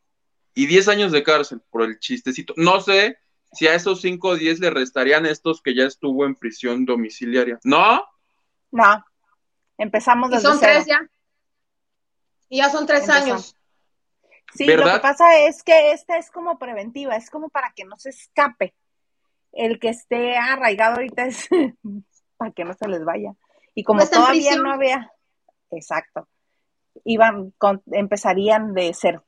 [0.54, 2.54] y 10 años de cárcel por el chistecito.
[2.58, 3.18] No sé
[3.54, 7.60] si a esos 5 o 10 le restarían estos que ya estuvo en prisión domiciliaria.
[7.64, 8.04] ¿No?
[8.72, 9.06] No.
[9.78, 11.10] Empezamos desde y son tres ya.
[12.50, 13.56] Y ya son tres años.
[14.54, 17.98] Sí, lo que pasa es que esta es como preventiva, es como para que no
[17.98, 18.76] se escape.
[19.54, 21.48] El que esté arraigado ahorita es
[22.38, 23.34] para que no se les vaya.
[23.74, 25.12] Y como todavía no había,
[25.72, 26.28] exacto.
[27.06, 27.54] Iban,
[27.92, 29.24] empezarían de cero,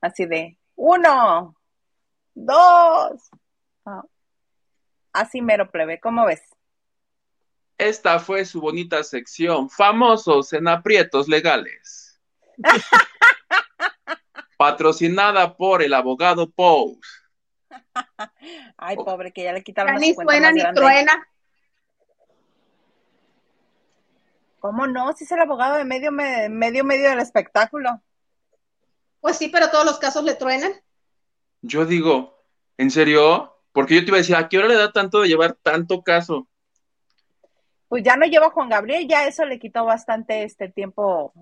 [0.00, 1.54] así de uno,
[2.34, 3.30] dos,
[3.84, 4.02] ah,
[5.12, 6.40] así mero plebe, ¿cómo ves?
[7.76, 12.18] Esta fue su bonita sección, famosos en aprietos legales.
[14.56, 17.30] Patrocinada por el abogado Pous.
[18.78, 21.28] Ay, pobre, que ya le quitaron Ni suena ni truena.
[24.60, 25.12] ¿Cómo no?
[25.12, 28.00] Si es el abogado de medio, medio, medio del espectáculo.
[29.20, 30.72] Pues sí, pero todos los casos le truenan.
[31.62, 32.42] Yo digo,
[32.78, 33.56] ¿en serio?
[33.72, 36.02] Porque yo te iba a decir, ¿a qué hora le da tanto de llevar tanto
[36.02, 36.48] caso?
[37.88, 41.32] Pues ya no lleva Juan Gabriel, ya eso le quitó bastante este tiempo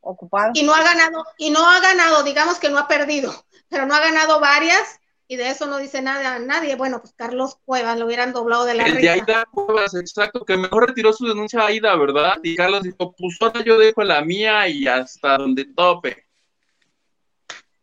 [0.00, 0.52] ocupado.
[0.54, 3.32] Y no ha ganado, y no ha ganado, digamos que no ha perdido,
[3.68, 6.76] pero no ha ganado varias y de eso no dice nada a nadie.
[6.76, 10.56] Bueno, pues Carlos Cuevas lo hubieran doblado de la El de Aida Cuevas, exacto, que
[10.56, 12.34] mejor retiró su denuncia a Aida, ¿verdad?
[12.42, 16.23] Y Carlos dijo, pues ahora yo dejo la mía y hasta donde tope.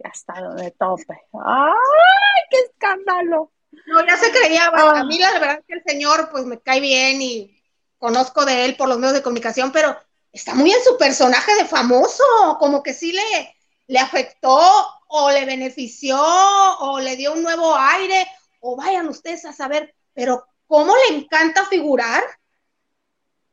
[0.03, 1.21] Hasta donde tope.
[1.33, 3.51] ¡Ay, qué escándalo!
[3.87, 6.79] No, ya se creía, a mí la verdad es que el señor pues me cae
[6.79, 7.61] bien y
[7.97, 9.95] conozco de él por los medios de comunicación, pero
[10.31, 12.23] está muy en su personaje de famoso,
[12.59, 13.55] como que sí le,
[13.87, 14.59] le afectó
[15.07, 18.27] o le benefició o le dio un nuevo aire,
[18.59, 22.23] o vayan ustedes a saber, pero ¿cómo le encanta figurar?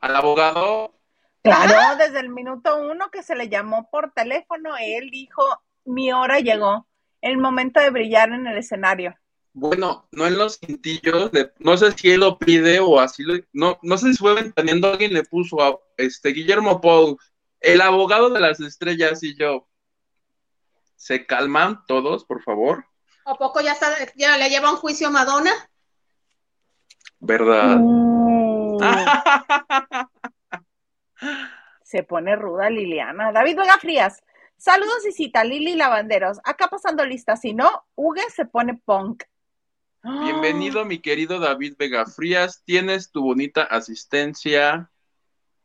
[0.01, 0.95] Al abogado.
[1.43, 5.43] Claro, desde el minuto uno que se le llamó por teléfono, él dijo,
[5.89, 6.87] mi hora llegó,
[7.21, 9.17] el momento de brillar en el escenario.
[9.53, 13.99] Bueno, no en los cintillos, no sé si él lo pide o así, no, no
[13.99, 17.19] sé si fue ventaneando, alguien le puso a este Guillermo Pou,
[17.61, 19.67] el abogado de las estrellas y yo.
[20.95, 22.85] ¿Se calman todos, por favor?
[23.25, 25.51] ¿A poco ya, está, ya le lleva un juicio a Madonna?
[27.21, 27.79] ¿Verdad?
[27.79, 28.79] Mm.
[31.83, 33.33] Se pone ruda Liliana.
[33.33, 34.23] David Vega Frías.
[34.59, 36.41] Saludos y cita, Lili Lavanderos.
[36.43, 37.37] Acá pasando lista.
[37.37, 39.23] Si no, Uge se pone punk.
[40.03, 42.65] Bienvenido, mi querido David Vega Frías.
[42.65, 44.91] Tienes tu bonita asistencia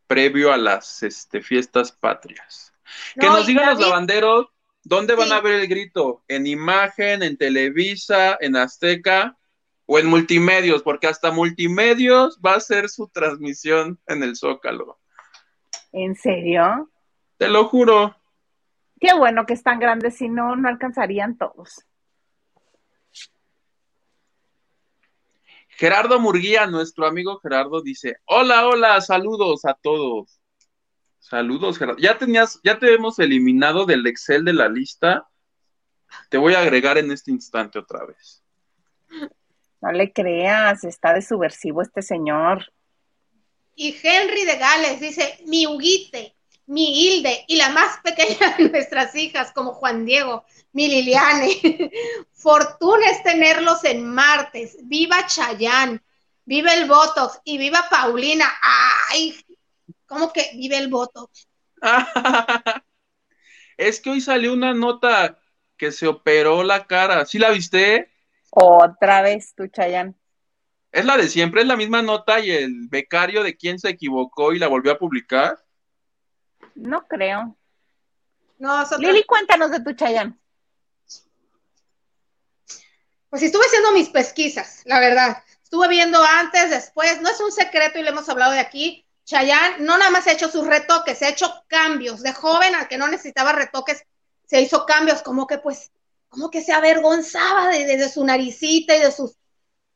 [0.06, 2.72] previo a las este, fiestas patrias.
[3.20, 4.48] Que nos digan los lavanderos
[4.84, 6.24] dónde van a ver el grito.
[6.28, 9.40] ¿En imagen, en Televisa, en Azteca
[9.88, 10.84] o en multimedios?
[10.84, 15.00] Porque hasta multimedios va a ser su transmisión en el Zócalo.
[15.92, 16.92] ¿En serio?
[17.38, 18.16] Te lo juro.
[19.04, 21.86] Qué bueno que están grandes, si no, no alcanzarían todos.
[25.68, 30.40] Gerardo Murguía, nuestro amigo Gerardo, dice: Hola, hola, saludos a todos.
[31.20, 32.00] Saludos, Gerardo.
[32.00, 35.28] Ya tenías, ya te hemos eliminado del Excel de la lista.
[36.30, 38.42] Te voy a agregar en este instante otra vez.
[39.82, 42.72] No le creas, está de subversivo este señor.
[43.76, 49.16] Y Henry de Gales dice: Mi Huguite, mi Hilde y la más pequeña de nuestras
[49.16, 51.92] hijas, como Juan Diego, mi Liliane.
[52.32, 54.78] Fortuna es tenerlos en martes.
[54.84, 56.02] Viva Chayán,
[56.46, 58.46] viva el Botox y viva Paulina.
[59.10, 59.36] Ay,
[60.06, 61.48] ¿cómo que vive el Botox?
[63.78, 65.40] es que hoy salió una nota
[65.78, 67.26] que se operó la cara.
[67.26, 68.12] ¿Sí la viste?
[68.52, 70.16] Otra vez, tu Chayán.
[70.92, 74.54] Es la de siempre, es la misma nota y el becario de quien se equivocó
[74.54, 75.58] y la volvió a publicar.
[76.76, 77.58] No creo.
[78.60, 80.40] No, Lili, cuéntanos de tu Chayán.
[83.30, 85.44] Pues estuve haciendo mis pesquisas, la verdad.
[85.64, 89.08] Estuve viendo antes, después, no es un secreto y le hemos hablado de aquí.
[89.26, 92.22] Chayanne no nada más ha hecho sus retoques, se ha hecho cambios.
[92.22, 94.06] De joven al que no necesitaba retoques,
[94.46, 95.92] se hizo cambios, como que pues,
[96.30, 99.36] como que se avergonzaba de, su naricita y de sus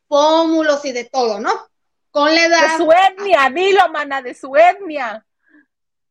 [0.08, 1.52] pómulos y de todo, ¿no?
[2.10, 2.72] Con la edad.
[2.72, 5.24] De su etnia, dilo, mana, de su etnia.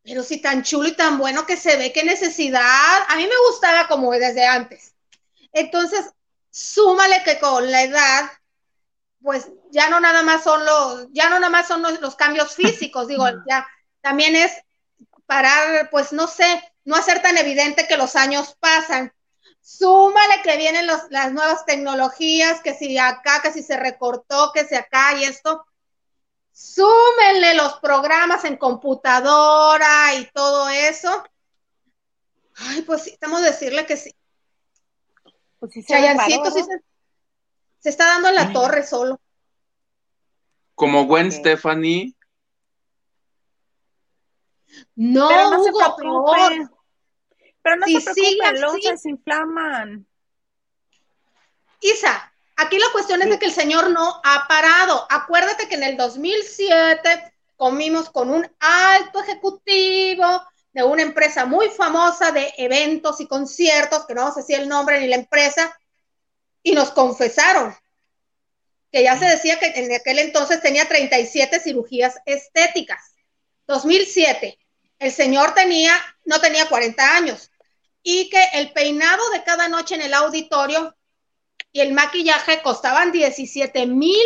[0.07, 2.61] Pero si tan chulo y tan bueno que se ve, qué necesidad.
[3.09, 4.93] A mí me gustaba como desde antes.
[5.51, 6.09] Entonces,
[6.49, 8.31] súmale que con la edad,
[9.21, 13.09] pues ya no nada más son los, ya no nada más son los, cambios físicos,
[13.09, 13.67] digo, ya
[13.99, 14.53] también es
[15.25, 19.11] parar, pues no sé, no hacer tan evidente que los años pasan.
[19.61, 24.75] Súmale que vienen las nuevas tecnologías, que si acá, que si se recortó, que si
[24.75, 25.66] acá y esto.
[26.57, 31.23] Súmenle los programas en computadora y todo eso.
[32.55, 34.11] Ay, pues sí, estamos a decirle que sí.
[35.59, 35.93] Pues sí se,
[37.79, 39.21] se, está dando en la torre solo.
[40.73, 42.15] Como Gwen Stephanie.
[44.95, 46.69] No, Pero no se preocupe.
[47.61, 50.07] Pero no se preocupe, los se desinflaman.
[51.81, 55.05] Isa, Aquí la cuestión es de que el señor no ha parado.
[55.09, 60.43] Acuérdate que en el 2007 comimos con un alto ejecutivo
[60.73, 64.99] de una empresa muy famosa de eventos y conciertos, que no sé si el nombre
[64.99, 65.79] ni la empresa,
[66.63, 67.75] y nos confesaron
[68.91, 73.13] que ya se decía que en aquel entonces tenía 37 cirugías estéticas.
[73.67, 74.57] 2007.
[74.97, 75.95] El señor tenía,
[76.25, 77.51] no tenía 40 años
[78.01, 80.96] y que el peinado de cada noche en el auditorio
[81.71, 84.23] y el maquillaje costaban 17 mil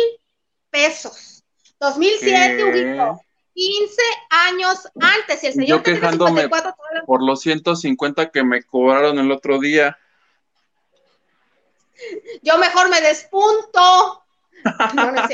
[0.70, 1.44] pesos.
[1.80, 3.20] 2007, Huguito.
[3.54, 5.42] 15 años antes.
[5.42, 6.48] Y el señor Yo quejándome
[7.06, 9.98] por los 150 que me cobraron el otro día.
[12.42, 14.24] Yo mejor me despunto.
[14.94, 15.22] No, no.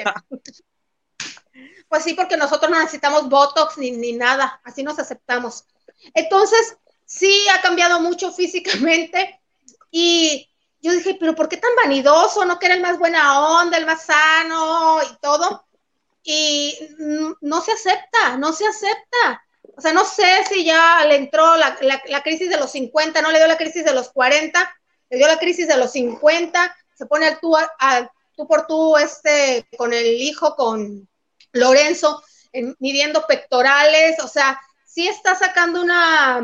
[1.88, 5.64] Pues sí, porque nosotros no necesitamos Botox ni, ni nada, así nos aceptamos.
[6.12, 9.40] Entonces, sí ha cambiado mucho físicamente
[9.90, 10.50] y
[10.88, 12.44] yo dije, pero ¿por qué tan vanidoso?
[12.44, 15.66] ¿No que era el más buena onda, el más sano y todo?
[16.22, 16.76] Y
[17.40, 19.42] no se acepta, no se acepta.
[19.76, 21.76] O sea, no sé si ya le entró la,
[22.22, 24.76] crisis de los 50, no le dio la crisis de los 40,
[25.10, 27.56] le dio la crisis de los 50, se pone al tú,
[28.36, 31.08] tú por tú este, con el hijo, con
[31.52, 32.22] Lorenzo,
[32.78, 36.42] midiendo pectorales, o sea, sí está sacando una,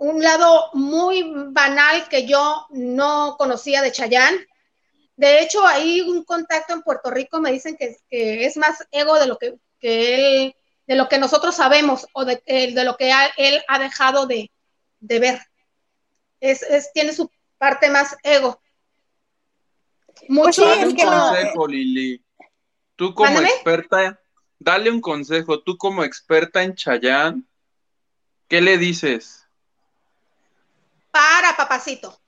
[0.00, 4.34] un lado muy banal que yo no conocía de Chayán.
[5.14, 9.26] De hecho, hay un contacto en Puerto Rico, me dicen que, es más ego de
[9.26, 13.78] lo que, él, de lo que nosotros sabemos o de, de lo que él ha
[13.78, 14.50] dejado de,
[15.00, 15.38] ver.
[16.40, 18.58] Es, tiene su parte más ego.
[20.28, 22.24] Mucho dale un consejo, Lili.
[22.96, 24.18] Tú como experta,
[24.58, 25.60] dale un consejo.
[25.60, 27.46] Tú como experta en Chayán,
[28.48, 29.39] ¿qué le dices?
[31.10, 32.20] Para, papacito.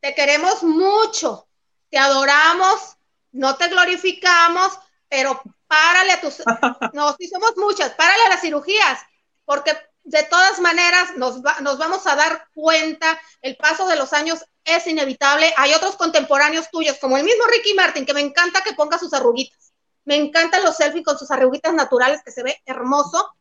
[0.00, 1.48] Te queremos mucho.
[1.90, 2.96] Te adoramos.
[3.32, 6.42] No te glorificamos, pero párale a tus.
[6.92, 7.92] no, sí somos muchas.
[7.92, 9.00] Párale a las cirugías,
[9.44, 13.20] porque de todas maneras nos, nos vamos a dar cuenta.
[13.42, 15.52] El paso de los años es inevitable.
[15.56, 19.12] Hay otros contemporáneos tuyos, como el mismo Ricky Martin, que me encanta que ponga sus
[19.12, 19.72] arruguitas.
[20.04, 23.32] Me encantan los selfies con sus arruguitas naturales, que se ve hermoso.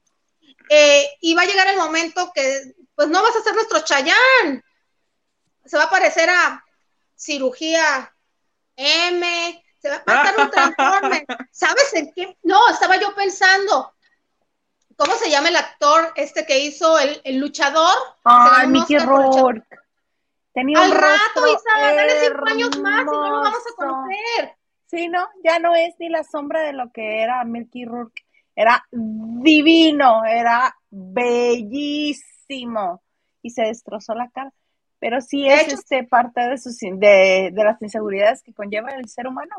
[0.69, 4.63] Eh, y va a llegar el momento que, pues no vas a ser nuestro Chayán.
[5.65, 6.63] Se va a parecer a
[7.15, 8.13] cirugía
[8.75, 11.25] M, se va a pasar un transforme.
[11.51, 12.37] ¿Sabes en qué?
[12.43, 13.93] No, estaba yo pensando.
[14.97, 17.95] ¿Cómo se llama el actor este que hizo el, luchador?
[18.23, 19.67] Ah, Mickey Rourke.
[20.55, 24.55] Al rato, Isa, dale cinco años más y no lo vamos a conocer.
[24.85, 28.23] Sí, no, ya no es ni la sombra de lo que era Milky Rourke.
[28.55, 32.23] Era divino, era bellísimo
[33.41, 34.53] y se destrozó la cara.
[34.99, 39.27] Pero sí es este, parte de, sus, de, de las inseguridades que conlleva el ser
[39.27, 39.55] humano.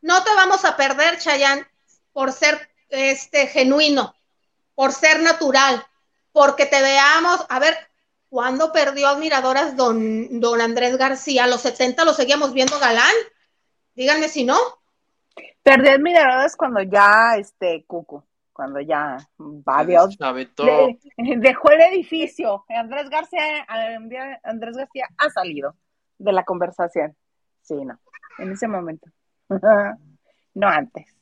[0.00, 1.66] No te vamos a perder, Chayanne,
[2.12, 4.14] por ser este genuino,
[4.74, 5.84] por ser natural,
[6.32, 7.76] porque te veamos, a ver,
[8.34, 11.44] ¿Cuándo perdió admiradoras don, don Andrés García?
[11.44, 13.14] ¿A los 70 lo seguíamos viendo galán?
[13.94, 14.58] Díganme si no.
[15.62, 20.16] Perdió admiradoras cuando ya, este, Cuco, cuando ya, va Dios,
[21.16, 22.64] dejó el edificio.
[22.68, 23.66] Andrés García,
[24.42, 25.74] Andrés García ha salido
[26.16, 27.14] de la conversación.
[27.60, 28.00] Sí, no,
[28.38, 29.10] en ese momento.
[30.54, 31.14] no antes.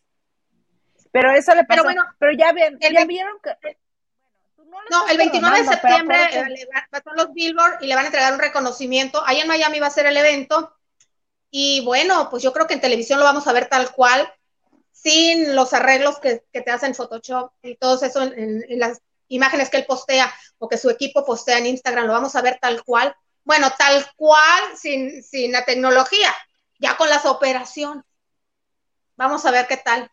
[1.11, 1.83] Pero eso le pasó.
[1.83, 3.77] Pero, bueno, pero ya, ya vieron que
[4.91, 8.39] no, el 29 de septiembre eh, a los Billboard y le van a entregar un
[8.39, 9.23] reconocimiento.
[9.25, 10.75] Ahí en Miami va a ser el evento.
[11.51, 14.27] Y bueno, pues yo creo que en televisión lo vamos a ver tal cual,
[15.03, 19.87] sin los arreglos que, te hacen Photoshop y todo eso en, las imágenes que él
[19.87, 23.15] postea o que su equipo postea en Instagram, lo vamos a ver tal cual.
[23.45, 26.33] Bueno, tal cual, sin, sin la tecnología,
[26.79, 28.05] ya con las operaciones.
[29.17, 30.11] Vamos a ver qué tal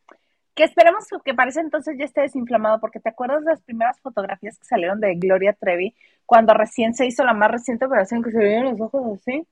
[0.60, 4.60] que esperemos que parece entonces ya esté desinflamado, porque te acuerdas de las primeras fotografías
[4.60, 8.40] que salieron de Gloria Trevi cuando recién se hizo la más reciente operación que se
[8.40, 9.48] veían los ojos así?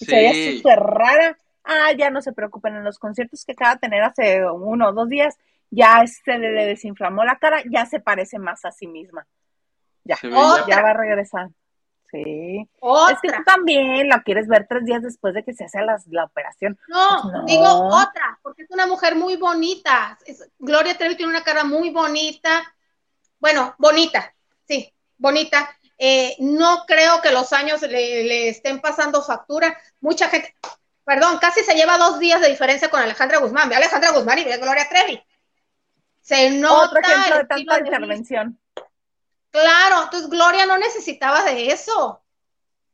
[0.00, 1.38] Y se veía súper rara.
[1.66, 4.92] Ah, ya no se preocupen, en los conciertos que acaba de tener hace uno o
[4.92, 5.36] dos días,
[5.70, 9.26] ya se le desinflamó la cara, ya se parece más a sí misma.
[10.04, 11.48] Ya, ya va a regresar.
[12.10, 12.68] Sí.
[13.10, 16.24] Es que tú también la quieres ver tres días después de que se hace la,
[16.24, 16.78] operación.
[16.88, 20.16] No, pues digo otra, porque es una mujer muy bonita.
[20.58, 22.62] Gloria Trevi tiene una cara muy bonita.
[23.40, 24.34] Bueno, bonita,
[24.66, 25.76] sí, bonita.
[25.98, 29.76] Eh, no creo que los años le, estén pasando factura.
[30.00, 30.54] Mucha gente,
[31.06, 33.68] perdón, casi se lleva dos días de diferencia con Alejandra Guzmán.
[33.68, 35.22] Ve Alejandra Guzmán y ve Gloria Trevi.
[36.20, 36.86] Se nota.
[36.86, 38.60] Otro ejemplo de tanta intervención.
[39.52, 42.20] Claro, entonces Gloria no necesitaba de eso.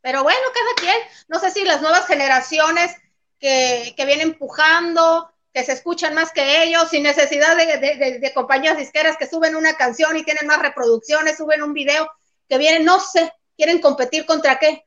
[0.02, 2.94] Pero bueno, cada quien, no sé si las nuevas generaciones
[3.38, 9.26] que, vienen empujando, que se escuchan más que ellos, sin necesidad de, compañías disqueras que
[9.26, 12.10] suben una canción y tienen más reproducciones, suben un video,
[12.46, 14.84] que vienen, no sé, quieren competir contra qué.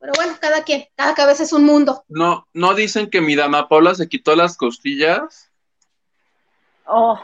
[0.00, 2.04] Pero bueno, cada quien, cada cabeza es un mundo.
[2.08, 5.50] No, no dicen que mi dama Paula se quitó las costillas.
[6.84, 7.20] Oh,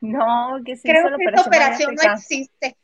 [0.00, 0.88] no, que sí.
[0.88, 2.76] Creo que esa operación no existe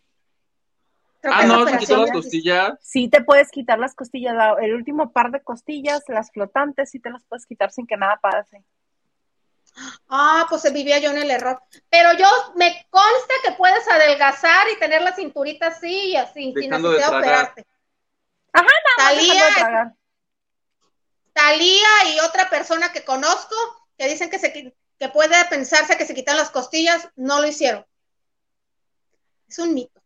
[1.33, 2.79] ah, no, se quitó las costillas.
[2.81, 4.35] Sí, te puedes quitar las costillas.
[4.61, 8.19] El último par de costillas, las flotantes, sí te las puedes quitar sin que nada
[8.21, 8.63] pase.
[10.09, 11.61] Ah, pues vivía yo en el error.
[11.91, 16.71] Pero yo me consta que puedes adelgazar y tener la cinturita así y así, sin
[16.71, 17.67] necesidad de, operarte.
[18.55, 19.97] Ajá, nada Talía,
[21.33, 23.55] Talía y otra persona que conozco
[23.99, 27.85] que dicen que, se, que puede pensarse que se quitan las costillas, no lo hicieron.
[29.49, 30.01] Es un mito.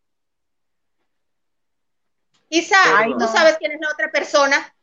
[2.49, 2.79] Isa,
[3.19, 4.75] ¿tú sabes quién es la otra persona?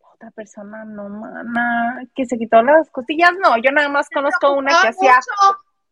[0.00, 4.80] Otra persona, no, mana, que se quitó las costillas, no, yo nada más conozco una
[4.82, 5.18] que hacía...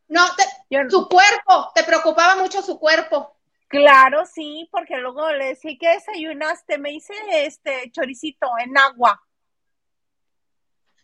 [0.08, 0.26] No,
[0.90, 3.36] su cuerpo, te preocupaba mucho su cuerpo.
[3.72, 9.18] Claro, sí, porque luego le decía que desayunaste, me hice este choricito en agua.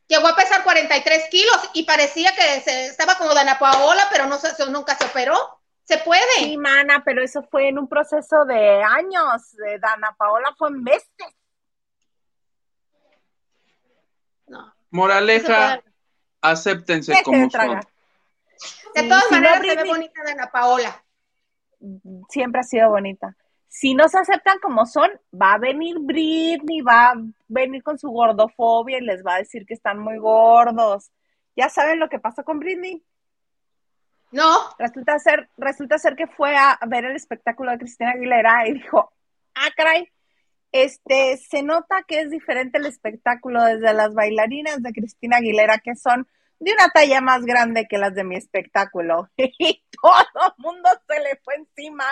[0.06, 4.36] llegó a pesar 43 kilos y parecía que se, estaba como Dana Paola, pero no
[4.36, 5.62] se, nunca se operó.
[5.84, 6.22] Se puede.
[6.40, 9.50] Sí, mana, pero eso fue en un proceso de años.
[9.52, 11.08] De Dana Paola fue en meses.
[14.46, 14.74] No.
[14.90, 15.82] Moraleja,
[16.42, 17.80] acéptense como son.
[18.94, 21.02] De todas maneras, se ve bonita Dana Paola.
[22.29, 23.37] Siempre ha sido bonita
[23.68, 27.14] si no se aceptan como son, va a venir Britney, va a
[27.47, 31.12] venir con su gordofobia y les va a decir que están muy gordos.
[31.55, 33.05] ¿Ya saben lo que pasó con Britney?
[34.33, 34.57] No.
[34.79, 39.12] Resulta ser, resulta ser que fue a ver el espectáculo de Cristina Aguilera y dijo,
[39.55, 40.09] ah, caray,
[40.72, 45.95] este, se nota que es diferente el espectáculo desde las bailarinas de Cristina Aguilera, que
[45.95, 46.26] son
[46.61, 49.28] de una talla más grande que las de mi espectáculo.
[49.36, 52.04] Y todo el mundo se le fue encima.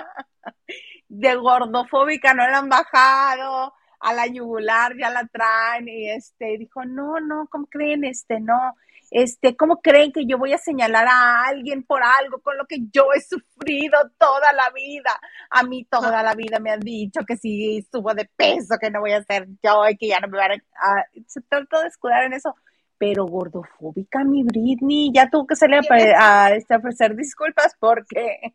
[1.08, 6.84] De gordofóbica no la han bajado, a la yugular ya la traen y este dijo,
[6.84, 8.04] no, no, ¿cómo creen?
[8.04, 8.76] Este, no,
[9.10, 12.78] este, ¿cómo creen que yo voy a señalar a alguien por algo con lo que
[12.92, 15.10] yo he sufrido toda la vida?
[15.50, 19.00] A mí toda la vida me han dicho que si subo de peso, que no
[19.00, 21.04] voy a ser yo y que ya no me van a...
[21.26, 22.54] se trató de escudar en eso
[22.98, 25.80] pero gordofóbica mi Britney, ya tuvo que salir
[26.16, 28.54] a, este, ofrecer disculpas porque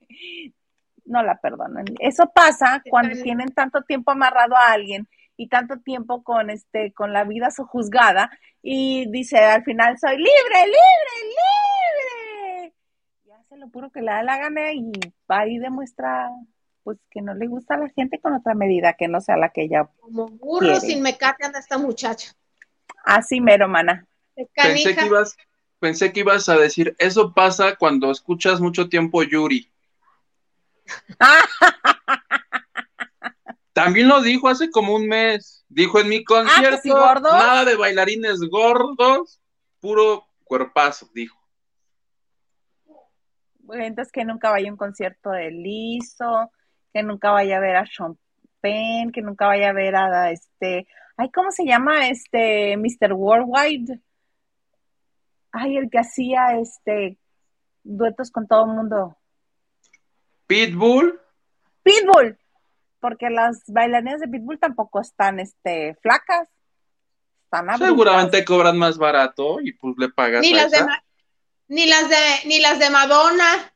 [1.05, 1.85] no la perdonan.
[1.99, 7.13] Eso pasa cuando tienen tanto tiempo amarrado a alguien y tanto tiempo con este con
[7.13, 8.29] la vida sojuzgada
[8.61, 12.73] y dice al final soy libre, libre, libre.
[13.25, 14.91] Y hace lo puro que le da la gana y
[15.29, 16.29] va y demuestra
[16.83, 19.49] pues que no le gusta a la gente con otra medida que no sea la
[19.49, 22.33] que ella como burro sin mecate anda esta muchacha.
[23.03, 24.07] Así mero, mana.
[24.35, 25.37] Pensé que, ibas,
[25.79, 29.69] pensé que ibas a decir, eso pasa cuando escuchas mucho tiempo Yuri.
[33.73, 35.65] También lo dijo hace como un mes.
[35.69, 39.39] Dijo en mi ah, concierto, nada de bailarines gordos,
[39.79, 41.39] puro cuerpazo, dijo.
[43.73, 46.51] Entonces que nunca vaya a un concierto de Liso,
[46.93, 48.17] que nunca vaya a ver a Sean
[48.59, 53.13] Penn, que nunca vaya a ver a este, ay, ¿cómo se llama este Mr.
[53.13, 54.01] Worldwide?
[55.51, 57.17] Ay, el que hacía este
[57.83, 59.17] duetos con todo el mundo.
[60.47, 61.19] Pitbull.
[61.83, 62.37] Pitbull,
[62.99, 66.47] porque las bailarinas de Pitbull tampoco están este flacas.
[67.45, 70.41] Están Seguramente cobran más barato y pues le pagas.
[70.41, 70.79] Ni las de
[71.67, 73.73] ni las de ni las de Madonna.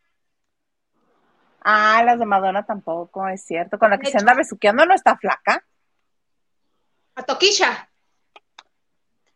[1.61, 3.80] Ah, las de Madonna tampoco, es cierto.
[3.80, 5.65] Con la que se anda besuqueando no está flaca.
[7.15, 7.89] A Toquisha.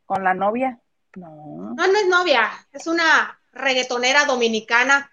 [0.06, 0.80] Con la novia.
[1.16, 1.74] No.
[1.76, 5.12] No, es novia, es una reggaetonera dominicana,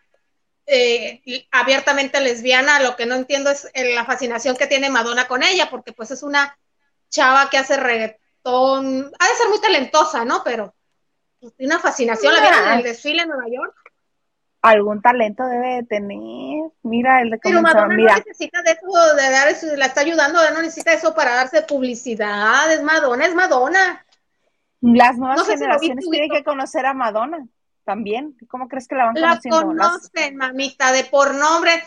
[0.67, 2.81] eh, abiertamente lesbiana.
[2.81, 6.11] Lo que no entiendo es eh, la fascinación que tiene Madonna con ella, porque pues
[6.11, 6.59] es una
[7.09, 10.43] chava que hace reggaetón, ha de ser muy talentosa, ¿no?
[10.45, 10.75] Pero
[11.41, 13.75] pues, tiene una fascinación, la vieron en el desfile en Nueva York.
[14.63, 16.73] Algún talento debe de tener.
[16.83, 20.41] Mira, el de Pero Madonna no necesita de eso, de dar eso, la está ayudando,
[20.51, 22.73] no necesita eso para darse publicidad.
[22.73, 24.06] Es Madonna, es Madonna.
[24.81, 27.47] Las nuevas generaciones tienen que conocer a Madonna
[27.85, 28.37] también.
[28.49, 29.61] ¿Cómo crees que la van conociendo?
[29.61, 31.83] La conocen, mamita, de por nombre.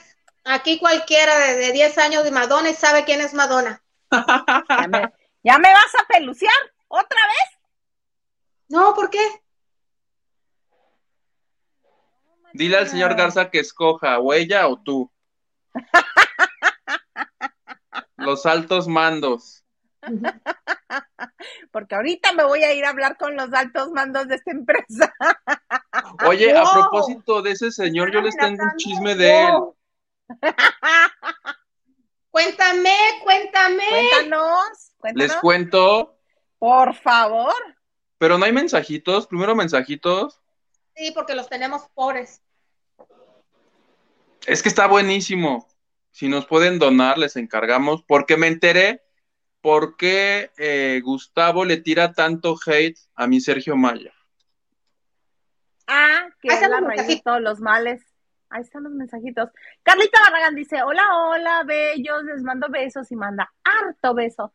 [0.45, 3.83] Aquí cualquiera de, 10 años de Madonna y sabe quién es Madonna.
[5.43, 6.53] ¿Ya me, vas a peluciar
[6.87, 7.59] otra vez?
[8.69, 9.19] No, ¿por qué?
[12.53, 15.11] Dile al señor Garza que escoja, o ella o tú.
[18.17, 19.63] Los altos mandos.
[21.72, 25.14] Porque ahorita me voy a ir a hablar con los altos mandos de esta empresa.
[26.28, 29.54] Oye, a propósito de ese señor, yo les tengo un chisme de él.
[32.32, 33.84] Cuéntame, cuéntame.
[33.89, 36.20] Cuéntanos, Les cuento.
[36.60, 37.56] Por favor.
[38.18, 40.41] Pero no hay mensajitos, primero mensajitos.
[40.95, 42.41] Sí, porque los tenemos pobres.
[44.45, 45.68] Es que está buenísimo.
[46.12, 49.02] Si nos pueden donar, les encargamos, porque me enteré
[49.62, 54.14] ¿por qué eh, Gustavo le tira tanto hate a mi Sergio Maya?
[55.88, 58.01] Ah, que es la raíz de todos los males.
[58.49, 59.49] Ahí están los mensajitos.
[59.84, 64.53] Carlita Barragán dice, hola, hola, bellos, les mando besos y manda harto beso.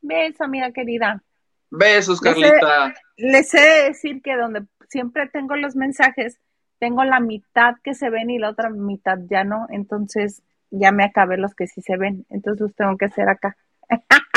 [0.00, 1.22] Beso, amiga querida.
[1.70, 2.94] Besos, Carlita.
[3.16, 6.38] Les he, de decir que donde siempre tengo los mensajes,
[6.78, 11.04] tengo la mitad que se ven y la otra mitad ya no, entonces ya me
[11.04, 13.56] acabé los que sí se ven, entonces los tengo que hacer acá.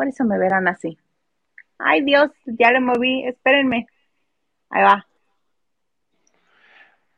[0.00, 0.96] Por eso me verán así.
[1.76, 3.86] Ay Dios, ya le moví, espérenme.
[4.70, 5.06] Ahí va.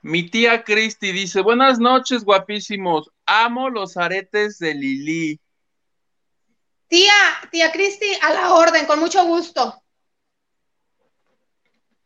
[0.01, 3.09] Mi tía Cristi dice, buenas noches, guapísimos.
[3.25, 5.41] Amo los aretes de Lili.
[6.89, 7.13] Tía,
[7.53, 9.81] tía Cristi, a la orden, con mucho gusto.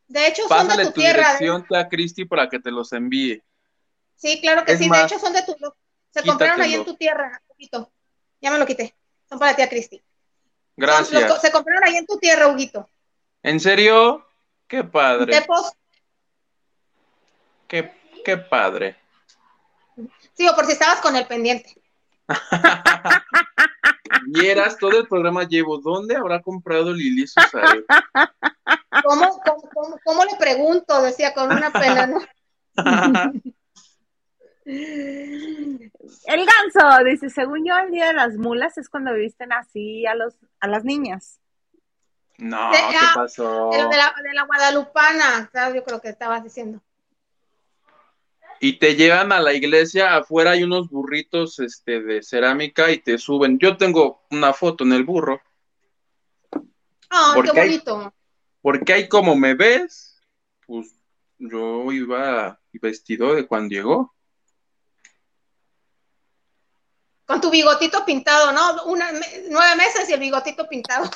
[0.07, 1.37] De hecho, son de tu, tu tierra.
[1.39, 3.41] dirección a Cristi para que te los envíe.
[4.15, 4.87] Sí, claro que Es sí.
[4.87, 5.55] más, de hecho, son de tu.
[6.11, 7.91] Se compraron ahí en tu tierra, Huguito.
[8.41, 8.95] Ya me lo quité.
[9.27, 10.03] Son para tía Cristi.
[10.77, 11.29] Gracias.
[11.29, 12.87] los- se compraron ahí en tu tierra, Huguito.
[13.43, 14.25] ¿En serio?
[14.67, 15.45] Qué padre.
[17.67, 17.91] Qué,
[18.23, 18.95] qué padre.
[20.33, 21.75] Sí, o por si estabas con el pendiente.
[24.27, 25.79] Vieras, todo el programa llevo.
[25.79, 28.03] ¿Dónde habrá comprado Lili sus arepas?
[29.03, 31.01] ¿Cómo, cómo, cómo, cómo le pregunto?
[31.01, 32.19] Decía con una pena, ¿no?
[34.69, 40.13] El ganso dice, según yo, el día de las mulas es cuando visten así a
[40.15, 41.39] los a las niñas.
[42.37, 43.69] No, De- ¿qué ah, pasó?
[43.71, 45.75] De, la, de la- de la guadalupana, ¿sabes?
[45.75, 46.81] yo creo que estabas diciendo.
[48.59, 53.17] Y te llevan a la iglesia, afuera hay unos burritos este, de cerámica y te
[53.19, 53.59] suben.
[53.59, 55.39] Yo tengo una foto en el burro,
[57.09, 58.13] ¡Ay, ¿Por qué hay- bonito!
[58.61, 60.19] porque ahí como me ves,
[60.65, 60.93] pues
[61.37, 64.13] yo iba vestido de cuando llegó.
[67.27, 68.85] Con tu bigotito pintado, ¿no?
[68.85, 71.09] Una, me- nueve meses y el bigotito pintado.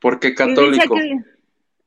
[0.00, 0.96] Porque católico.
[0.96, 1.24] Dice,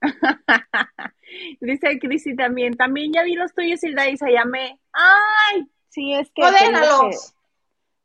[1.59, 4.79] dice Cristi también, también ya vi los tuyos, Hilda, y se llamé.
[4.93, 7.09] Ay, sí, es que, que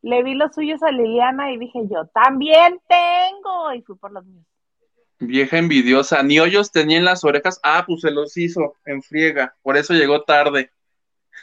[0.02, 3.72] le vi los suyos a Liliana y dije yo, también tengo.
[3.72, 4.44] Y fui por los míos.
[5.20, 7.60] Vieja envidiosa, ni hoyos tenía en las orejas.
[7.62, 10.72] Ah, pues se los hizo en friega, por eso llegó tarde.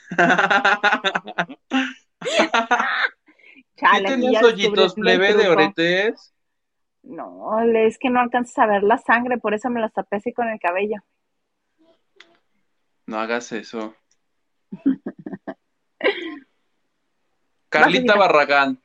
[3.76, 6.34] Chale, ¿Qué tenías hoyitos, plebe de oretes?
[7.02, 10.32] No, es que no alcanzas a ver la sangre, por eso me los tapé así
[10.32, 11.04] con el cabello.
[13.06, 13.94] No hagas eso.
[17.70, 18.16] Carlita.
[18.16, 18.80] Barragán.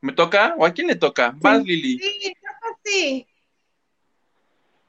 [0.00, 0.54] ¿Me toca?
[0.58, 1.32] ¿O a quién le toca?
[1.36, 1.98] Vas, Lili.
[1.98, 2.34] Sí,
[2.84, 3.26] sí.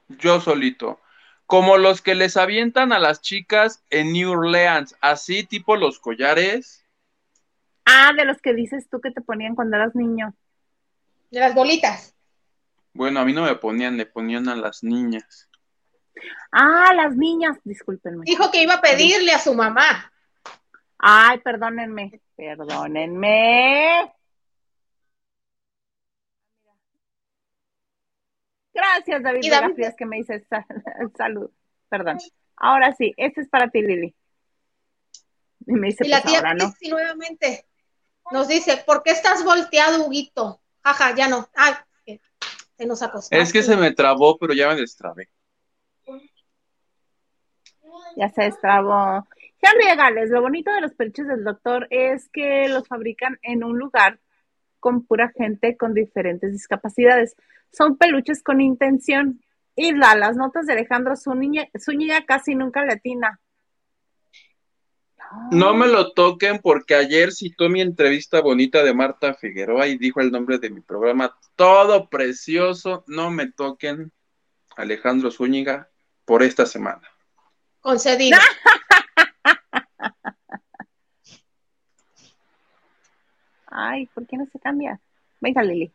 [0.09, 0.99] Yo solito.
[1.45, 6.83] Como los que les avientan a las chicas en New Orleans, así tipo los collares.
[7.89, 10.33] Ah, de los que dices tú que te ponían cuando eras niño.
[11.31, 12.13] De las bolitas.
[12.93, 15.49] Bueno, a mí no me ponían, le ponían a las niñas.
[16.51, 18.23] Ah, las niñas, discúlpenme.
[18.25, 20.11] Dijo que iba a pedirle a su mamá.
[20.97, 24.11] Ay, perdónenme, perdónenme.
[28.73, 30.65] Gracias, David Y David- Frías, que me dice sal-
[31.17, 31.49] salud.
[31.89, 32.17] Perdón.
[32.57, 34.15] Ahora sí, este es para ti, Lili.
[35.67, 36.73] Y me dice, Y la pues tía ahora no.
[36.89, 37.66] Nuevamente
[38.31, 40.61] nos dice, ¿por qué estás volteado, Huguito?
[40.83, 41.49] Jaja, ya no.
[41.55, 42.21] Ah, que
[42.77, 43.35] se nos acostó.
[43.35, 45.29] Es que se me trabó, pero ya me destrabé.
[48.15, 49.27] Ya se destrabó.
[49.61, 53.77] Henry Gales, lo bonito de los peluches del doctor es que los fabrican en un
[53.77, 54.19] lugar
[54.79, 57.35] con pura gente con diferentes discapacidades.
[57.71, 59.41] Son peluches con intención.
[59.75, 63.39] Y la, las notas de Alejandro Zúñiga, Zúñiga casi nunca le atina.
[65.51, 70.21] No me lo toquen porque ayer citó mi entrevista bonita de Marta Figueroa y dijo
[70.21, 71.37] el nombre de mi programa.
[71.55, 73.03] Todo precioso.
[73.07, 74.11] No me toquen
[74.75, 75.89] Alejandro Zúñiga
[76.25, 77.01] por esta semana.
[77.79, 78.37] Concedido.
[83.67, 84.99] Ay, ¿por qué no se cambia?
[85.39, 85.93] Venga, Lili.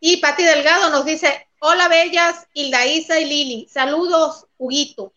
[0.00, 5.13] Y Pati Delgado nos dice, hola bellas, Hilda Isa y Lili, saludos, Huguito.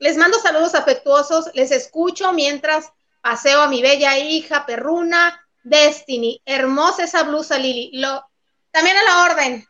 [0.00, 6.40] Les mando saludos afectuosos, les escucho mientras paseo a mi bella hija perruna, Destiny.
[6.44, 7.90] Hermosa esa blusa, Lili.
[8.00, 8.24] Lo,
[8.70, 9.64] también a la orden.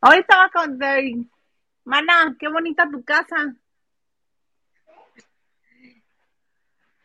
[0.00, 0.78] Ahorita va con...
[0.78, 1.26] de-
[1.84, 3.54] Mana, qué bonita tu casa.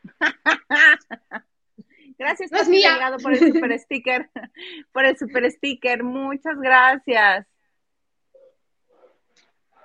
[2.18, 2.98] Gracias, No es mía.
[3.22, 4.30] Por el super sticker.
[4.92, 6.04] Por el super sticker.
[6.04, 7.46] Muchas gracias.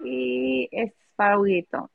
[0.05, 1.91] Y este es para Huguito.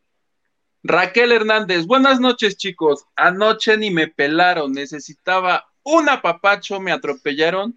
[0.84, 3.06] Raquel Hernández, buenas noches chicos.
[3.16, 7.76] Anoche ni me pelaron, necesitaba un apapacho, me atropellaron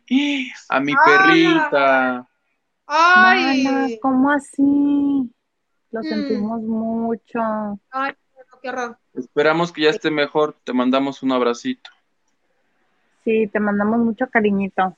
[0.68, 2.28] a mi perrita.
[2.86, 5.32] Ay, Mana, ¿cómo así?
[5.90, 6.05] Lo Mm.
[6.07, 7.40] sentimos mucho.
[7.92, 8.12] ay,
[8.61, 8.99] qué horror.
[9.14, 11.88] Esperamos que ya esté mejor, te mandamos un abracito.
[13.24, 14.94] Sí, te mandamos mucho cariñito.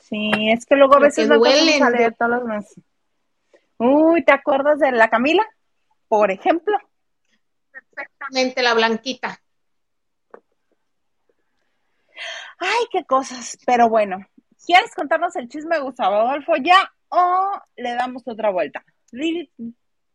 [0.00, 2.82] Sí, es que luego a veces no a leer de- todos los meses.
[3.78, 5.46] Uy, ¿te acuerdas de la Camila?
[6.08, 6.76] Por ejemplo.
[7.70, 9.40] Perfectamente la blanquita.
[12.58, 13.56] Ay, qué cosas.
[13.64, 14.18] Pero bueno,
[14.66, 18.84] ¿quieres contarnos el chisme de Gustavo Adolfo ya o le damos otra vuelta?
[19.12, 19.50] Lili,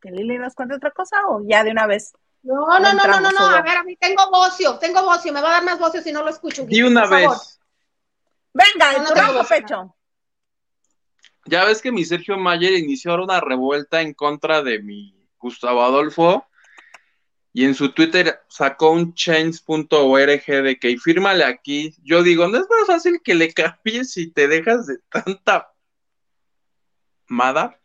[0.02, 2.14] ¿que Lili nos cuente otra cosa o ya de una vez?
[2.44, 3.46] No, no, no, no, no, no.
[3.46, 5.32] A ver, a mí tengo bocio, tengo bocio.
[5.32, 6.66] Me va a dar más bocio si no lo escucho.
[6.68, 7.30] Y una por favor.
[7.30, 7.60] vez,
[8.54, 9.96] Venga, de No, no pecho.
[11.46, 16.48] Ya ves que mi Sergio Mayer inició una revuelta en contra de mi Gustavo Adolfo
[17.52, 21.94] y en su Twitter sacó un change.org de que fírmale aquí.
[22.04, 25.72] Yo digo, no es más fácil que le cambies si te dejas de tanta
[27.28, 27.80] mada.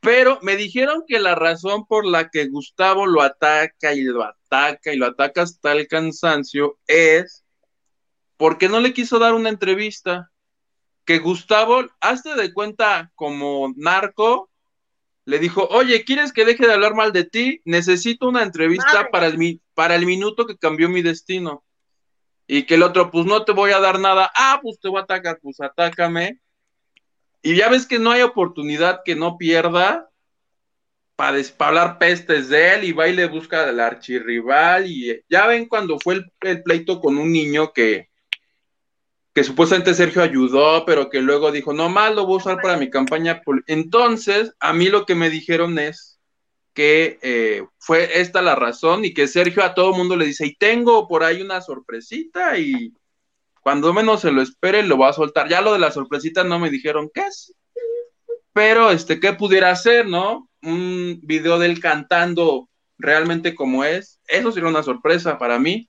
[0.00, 4.92] Pero me dijeron que la razón por la que Gustavo lo ataca y lo ataca
[4.92, 7.44] y lo ataca hasta el cansancio es
[8.36, 10.30] porque no le quiso dar una entrevista.
[11.08, 14.50] Que Gustavo, hazte de cuenta como narco,
[15.24, 17.62] le dijo, oye, ¿quieres que deje de hablar mal de ti?
[17.64, 21.64] Necesito una entrevista para el, para el minuto que cambió mi destino.
[22.46, 24.30] Y que el otro, pues no te voy a dar nada.
[24.36, 26.42] Ah, pues te voy a atacar, pues atácame.
[27.40, 30.10] Y ya ves que no hay oportunidad que no pierda
[31.16, 34.86] para, hablar pestes de él y va y le busca al archirrival.
[34.86, 38.07] Y ya ven cuando fue el, pleito con un niño que,
[39.38, 42.76] que supuestamente Sergio ayudó, pero que luego dijo, no más lo voy a usar para
[42.76, 43.40] mi campaña.
[43.68, 46.18] Entonces, a mí lo que me dijeron es
[46.74, 50.56] que eh, fue esta la razón y que Sergio a todo mundo le dice, y
[50.56, 52.92] tengo por ahí una sorpresita y
[53.62, 55.48] cuando menos se lo espere, lo va a soltar.
[55.48, 57.54] Ya lo de la sorpresita no me dijeron qué es.
[58.52, 60.50] Pero, este, ¿qué pudiera hacer, no?
[60.62, 62.68] Un video de él cantando
[62.98, 64.18] realmente como es.
[64.26, 65.88] Eso sería una sorpresa para mí.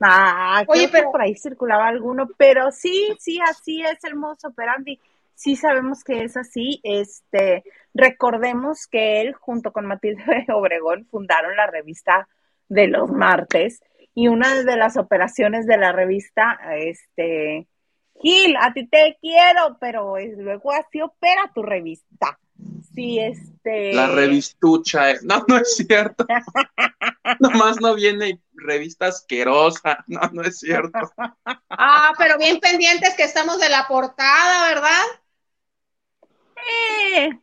[0.00, 5.00] Ah, Oye, pero por ahí circulaba alguno, pero sí, sí, así es el mozo operandi.
[5.34, 6.80] Sí sabemos que es así.
[6.82, 10.22] Este, recordemos que él junto con Matilde
[10.54, 12.28] Obregón fundaron la revista
[12.68, 13.80] de los martes
[14.14, 17.68] y una de las operaciones de la revista, este,
[18.20, 22.38] Gil, a ti te quiero, pero luego así opera tu revista.
[22.98, 23.92] Sí, este.
[23.92, 25.18] La revistucha, eh.
[25.22, 26.26] no, no es cierto.
[27.38, 30.98] Nomás no viene revista asquerosa, no, no es cierto.
[31.70, 35.04] Ah, pero bien pendientes que estamos de la portada, ¿verdad?
[36.56, 37.38] Eh,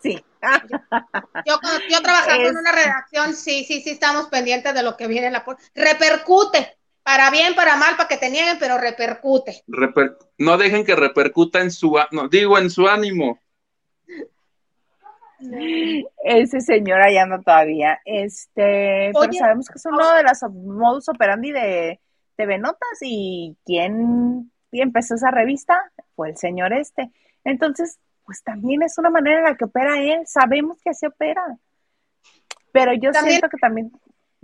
[0.00, 0.24] sí.
[1.46, 1.58] Yo,
[1.90, 5.34] yo trabajando en una redacción, sí, sí, sí, estamos pendientes de lo que viene en
[5.34, 5.44] la
[5.74, 9.64] repercute, para bien, para mal, para que te nieguen, pero repercute.
[10.38, 13.38] no dejen que repercuta en su, no, digo, en su ánimo.
[16.24, 18.00] Ese señor allá no todavía.
[18.04, 22.00] Este, pero sabemos que es uno de los modus operandi de
[22.36, 25.78] TV Notas y quien empezó esa revista
[26.14, 27.10] fue el señor este.
[27.44, 31.42] Entonces, pues también es una manera en la que opera él, sabemos que así opera.
[32.72, 33.90] Pero yo siento que también,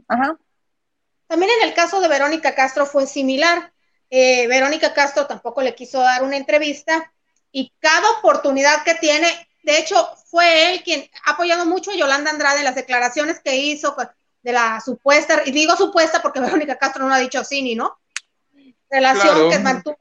[0.09, 0.36] ajá.
[1.28, 3.72] También en el caso de Verónica Castro fue similar.
[4.11, 7.12] Eh, Verónica Castro tampoco le quiso dar una entrevista
[7.51, 9.26] y cada oportunidad que tiene,
[9.67, 13.57] de hecho, fue él quien ha apoyado mucho a Yolanda Andrade en las declaraciones que
[13.57, 13.97] hizo
[14.41, 17.99] de la supuesta, y digo supuesta porque Verónica Castro no ha dicho sí ni no,
[18.89, 19.99] relación que mantuvo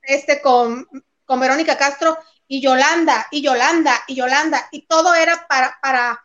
[0.00, 0.88] este con,
[1.24, 6.24] con Verónica Castro y Yolanda, y Yolanda, y Yolanda, y todo era para, para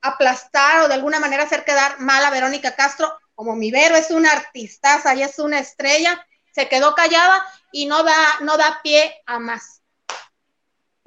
[0.00, 4.10] aplastar o de alguna manera hacer quedar mal a Verónica Castro, como mi Vero es
[4.10, 9.22] una artistaza y es una estrella, se quedó callada y no da, no da pie
[9.24, 9.82] a más.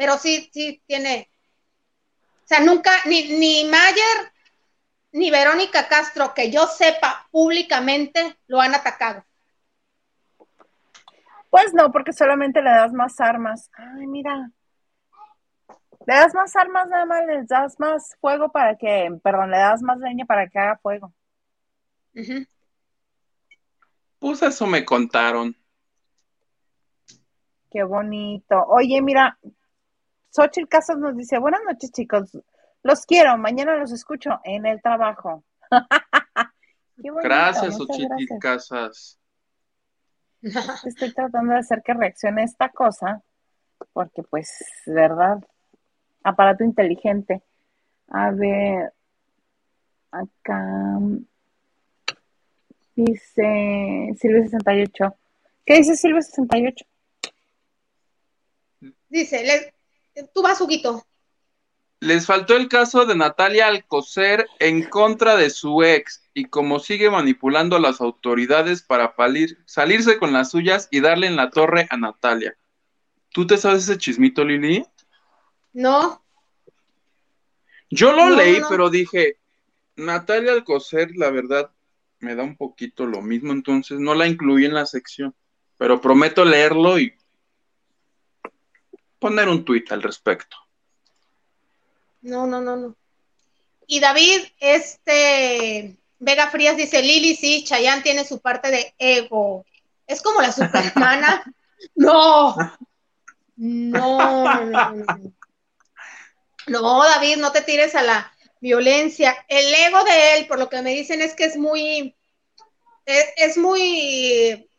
[0.02, 1.30] Pero sí, sí tiene,
[2.44, 4.34] o sea, nunca, ni, ni Mayer
[5.12, 9.24] ni Verónica Castro, que yo sepa públicamente, lo han atacado.
[11.52, 13.70] Pues no, porque solamente le das más armas.
[13.74, 14.50] Ay, mira.
[16.08, 19.84] Le das más armas, nada más le das más fuego para que, perdón, le das
[19.84, 21.14] más leña para que haga fuego.
[24.18, 25.56] Pues eso me contaron.
[27.72, 28.66] Qué bonito.
[28.68, 29.40] Oye, mira,
[30.32, 32.38] Xochitl Casas nos dice, buenas noches chicos,
[32.84, 35.44] los quiero, mañana los escucho en el trabajo.
[36.96, 39.20] gracias, Xochitl Casas.
[40.86, 43.22] Estoy tratando de hacer que reaccione esta cosa,
[43.94, 45.38] porque pues, ¿verdad?
[46.24, 47.44] Aparato inteligente.
[48.08, 48.94] A ver,
[50.12, 50.98] acá
[52.96, 55.16] dice Silvia 68.
[55.66, 56.86] ¿Qué dice Silvia 68?
[59.10, 59.74] Dice, le,
[60.34, 61.06] tú vas, Huguito.
[62.00, 67.12] Les faltó el caso de Natalia Alcocer en contra de su ex y como sigue
[67.12, 69.14] manipulando a las autoridades para
[69.66, 72.58] salirse con las suyas y darle en la torre a Natalia.
[73.30, 74.84] ¿Tú te sabes ese chismito, Lili?
[75.74, 76.24] No.
[77.92, 79.38] Yo lo leí, pero dije,
[79.96, 81.72] Natalia Alcocer, la verdad,
[82.20, 85.36] me da un poquito lo mismo, entonces no la incluí en la sección,
[85.78, 87.14] pero prometo leerlo y
[89.22, 90.58] poner un tuit al respecto.
[92.22, 92.96] No, no, no, no.
[93.86, 99.64] Y David, este, Vega Frías dice, Lili, sí, Chayanne tiene su parte de ego.
[100.08, 101.44] Es como la supermana.
[101.96, 102.56] No.
[103.56, 105.34] No, no, no.
[106.68, 109.36] No, David, no te tires a la violencia.
[109.48, 112.16] El ego de él, por lo que me dicen, es que es muy,
[113.08, 114.70] es, es muy,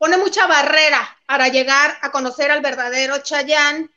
[0.00, 3.90] pone mucha barrera para llegar a conocer al verdadero Chayán.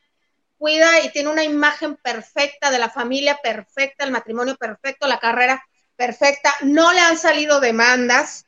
[0.57, 5.65] Cuida y tiene una imagen perfecta de la familia perfecta, el matrimonio perfecto, la carrera
[5.95, 6.53] perfecta.
[6.61, 8.45] No le han salido demandas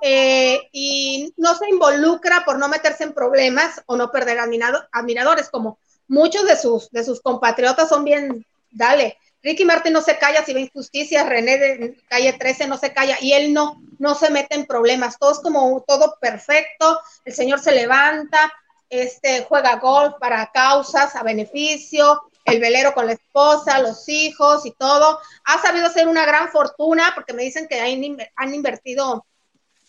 [0.00, 5.80] eh, y no se involucra por no meterse en problemas o no perder admiradores, como
[6.06, 9.18] muchos de sus, de sus compatriotas son bien, dale.
[9.46, 13.16] Ricky Martin no se calla si ve injusticias, René de calle 13 no se calla
[13.20, 15.20] y él no, no se mete en problemas.
[15.20, 18.52] Todo es como todo perfecto, el señor se levanta,
[18.90, 24.72] este, juega golf para causas, a beneficio, el velero con la esposa, los hijos y
[24.72, 25.20] todo.
[25.44, 29.26] Ha sabido hacer una gran fortuna porque me dicen que han invertido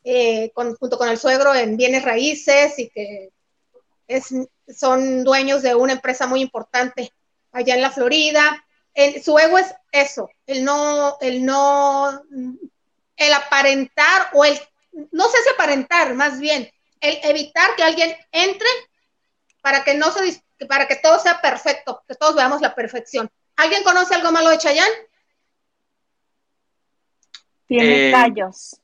[0.03, 3.32] eh, junto con el suegro en bienes raíces y que
[4.08, 4.36] es,
[4.68, 7.12] son dueños de una empresa muy importante
[7.51, 8.64] allá en la Florida.
[9.24, 12.24] Su ego es eso, el no, el no,
[13.16, 14.60] el aparentar o el,
[15.12, 18.68] no sé si aparentar, más bien, el evitar que alguien entre
[19.62, 23.30] para que no se, para que todo sea perfecto, que todos veamos la perfección.
[23.56, 24.95] ¿Alguien conoce algo malo de Chayanne?
[27.68, 28.74] Tiene callos.
[28.74, 28.78] Eh,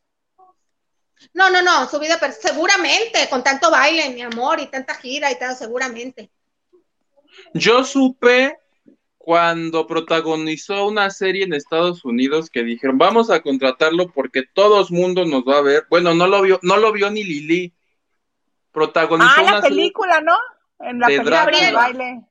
[1.33, 5.39] no, no, no, su vida, seguramente, con tanto baile, mi amor, y tanta gira y
[5.39, 6.29] tal, seguramente.
[7.53, 8.59] Yo supe
[9.23, 14.87] cuando protagonizó una serie en Estados Unidos que dijeron, vamos a contratarlo porque todo el
[14.93, 15.85] mundo nos va a ver.
[15.89, 17.73] Bueno, no lo vio, no lo vio ni Lili.
[18.73, 20.35] Protagonizó ah, la película, ¿no?
[20.81, 22.21] En la película del baile.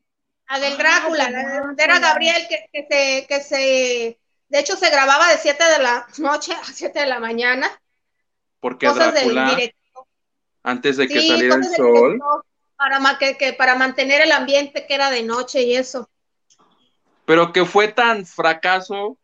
[0.48, 4.20] A del Drácula, ah, era Gabriel que, que, se, que se,
[4.50, 7.70] de hecho se grababa de 7 de la noche a 7 de la mañana
[8.60, 9.56] porque Drácula,
[10.62, 12.20] antes de que saliera el sol.
[12.76, 16.10] Para, que, para mantener el ambiente que era de noche y eso.
[17.32, 19.16] Pero que fue tan fracaso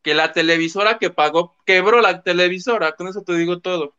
[0.00, 3.94] que la televisora que pagó quebró la televisora, con eso te digo todo.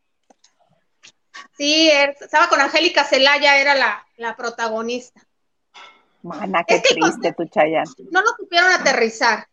[1.56, 5.24] Sí, estaba con Angélica Celaya, era la, protagonista.
[6.24, 7.88] Mana, qué triste tu Chayanne.
[8.10, 9.46] No lo supieron aterrizar.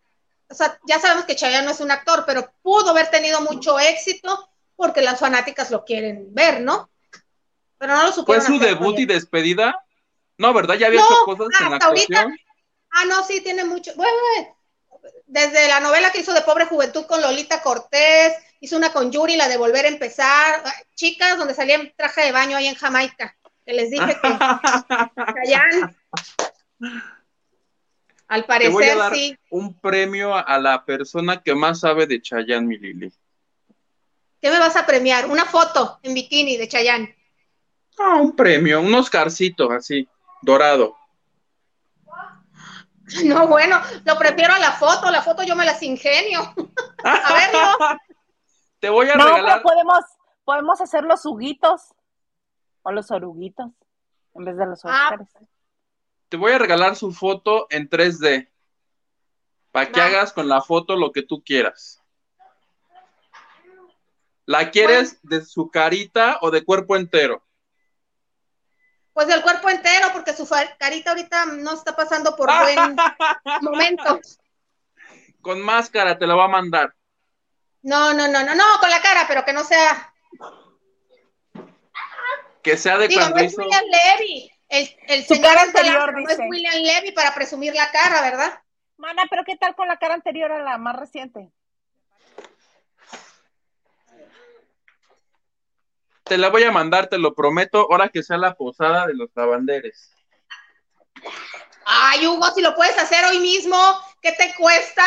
[0.50, 3.80] O sea, ya sabemos que Chayanne no es un actor, pero pudo haber tenido mucho
[3.80, 6.89] éxito porque las fanáticas lo quieren ver, ¿no?
[7.78, 8.44] Pero no lo supieron.
[8.44, 9.86] ¿Fue su debut y despedida?
[10.39, 10.76] No, ¿verdad?
[10.76, 12.18] Ya había hecho cosas en actuación.
[12.18, 12.43] Ahorita,
[12.94, 13.91] ah, no, sí, tiene mucho.
[13.96, 14.18] Bueno,
[15.26, 19.36] desde la novela que hizo de Pobre Juventud con Lolita Cortés, hizo una con Yuri,
[19.36, 20.64] la de Volver a Empezar,
[20.96, 23.36] chicas, donde salía en traje de baño ahí en Jamaica,
[23.66, 24.30] que les dije que
[25.44, 25.96] Chayanne,
[28.28, 29.38] al parecer sí.
[29.50, 33.14] Un premio a la persona que más sabe de Chayanne, mi Lili.
[34.41, 35.30] ¿Qué me vas a premiar?
[35.30, 37.16] Una foto en bikini de Chayanne.
[38.00, 40.08] Ah, un premio, un Oscarcito así,
[40.41, 40.98] dorado.
[43.26, 46.41] No, bueno, lo prefiero a la foto, la foto yo me las ingenio.
[47.03, 47.78] a verlo.
[48.80, 49.61] Te voy a no, regalar.
[49.61, 50.03] podemos,
[50.43, 51.93] podemos hacer los juguitos
[52.82, 53.72] o los oruguitos
[54.34, 55.18] en vez de los ah.
[56.28, 58.49] Te voy a regalar su foto en 3D
[59.72, 62.03] para que hagas con la foto lo que tú quieras.
[64.45, 67.43] ¿La quieres de su carita o de cuerpo entero?
[69.14, 70.47] Pues del cuerpo entero, porque su
[70.80, 72.95] carita ahorita no está pasando por buen
[73.61, 74.20] momento.
[75.41, 76.93] Con máscara te la va a mandar.
[77.84, 80.14] No, no, no, no, no, con la cara, pero que no sea.
[82.64, 84.51] Que sea de Digo, no es William Levy.
[84.70, 88.59] El, el señor anterior, no es William Levy para presumir la cara, ¿verdad?
[88.97, 91.51] Mana, pero ¿qué tal con la cara anterior a la más reciente?
[96.24, 99.30] Te la voy a mandar, te lo prometo, ahora que sea la posada de los
[99.36, 100.12] lavanderes.
[101.86, 103.78] Ay, Hugo, si lo puedes hacer hoy mismo,
[104.22, 105.04] ¿qué te cuesta?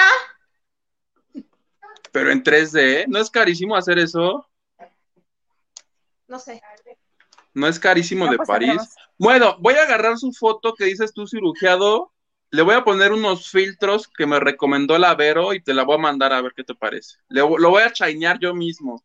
[2.12, 4.46] Pero en 3D, ¿no es carísimo hacer eso?
[6.28, 6.60] No sé.
[7.54, 8.94] ¿No es carísimo de pues, París?
[9.18, 12.12] Bueno, voy a agarrar su foto que dices tú cirugiado,
[12.50, 15.96] le voy a poner unos filtros que me recomendó la Vero y te la voy
[15.96, 17.16] a mandar a ver qué te parece.
[17.28, 19.02] lo voy a chainear yo mismo.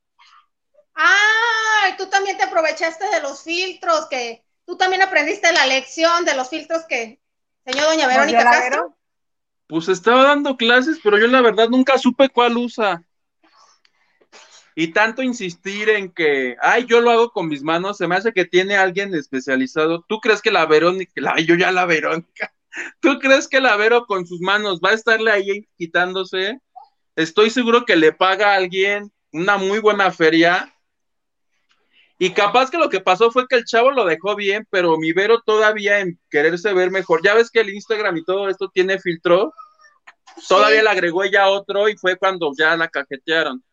[0.95, 6.35] Ah, tú también te aprovechaste de los filtros, que tú también aprendiste la lección de
[6.35, 7.19] los filtros que
[7.65, 8.97] señor doña Verónica Castro.
[9.67, 13.01] Pues estaba dando clases, pero yo la verdad nunca supe cuál usa.
[14.75, 18.31] Y tanto insistir en que, ay, yo lo hago con mis manos, se me hace
[18.33, 20.03] que tiene alguien especializado.
[20.07, 22.53] ¿Tú crees que la Verónica, ay, yo ya la Verónica,
[22.99, 26.59] ¿tú crees que la Vero con sus manos va a estarle ahí quitándose?
[27.15, 30.73] Estoy seguro que le paga a alguien una muy buena feria
[32.23, 35.11] Y capaz que lo que pasó fue que el chavo lo dejó bien, pero mi
[35.11, 37.23] Vero todavía en quererse ver mejor.
[37.23, 39.55] Ya ves que el Instagram y todo esto tiene filtro.
[40.47, 43.63] Todavía le agregó ella otro y fue cuando ya la cajetearon.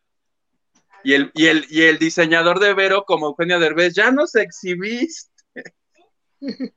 [1.04, 4.40] Y el, y el, y el diseñador de Vero, como Eugenia Derbez, ya no se
[4.40, 5.30] exhibiste.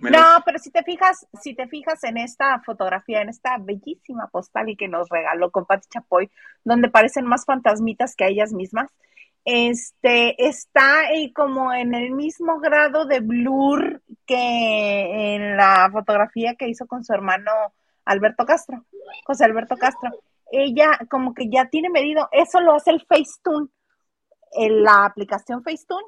[0.00, 4.68] No, pero si te fijas, si te fijas en esta fotografía, en esta bellísima postal
[4.68, 6.30] y que nos regaló con Pati Chapoy,
[6.64, 8.90] donde parecen más fantasmitas que ellas mismas,
[9.44, 16.86] este está como en el mismo grado de blur que en la fotografía que hizo
[16.86, 17.50] con su hermano
[18.04, 18.84] Alberto Castro,
[19.24, 20.10] José Alberto Castro.
[20.50, 23.68] Ella como que ya tiene medido, eso lo hace el Facetune,
[24.52, 26.06] en la aplicación Facetune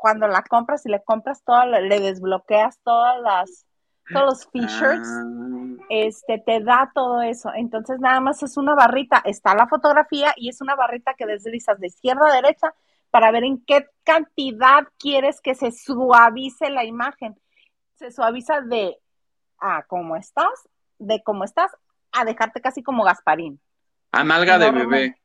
[0.00, 3.66] cuando la compras y le compras todo, le desbloqueas todas las,
[4.12, 5.84] todos los features, ah.
[5.88, 7.50] este, te da todo eso.
[7.54, 11.78] Entonces nada más es una barrita, está la fotografía y es una barrita que deslizas
[11.80, 12.74] de izquierda a derecha
[13.10, 17.38] para ver en qué cantidad quieres que se suavice la imagen.
[17.96, 18.96] Se suaviza de
[19.58, 21.70] a cómo estás, de cómo estás,
[22.12, 23.60] a dejarte casi como Gasparín.
[24.12, 25.16] A nalga de bebé.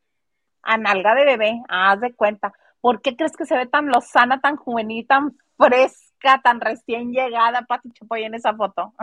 [0.61, 2.53] A nalga de bebé, haz de cuenta.
[2.81, 6.04] ¿Por qué crees que se ve tan lozana, tan juvenil, tan fresca,
[6.43, 8.93] tan recién llegada Pati Chapoy en esa foto?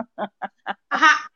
[0.89, 1.31] Ajá.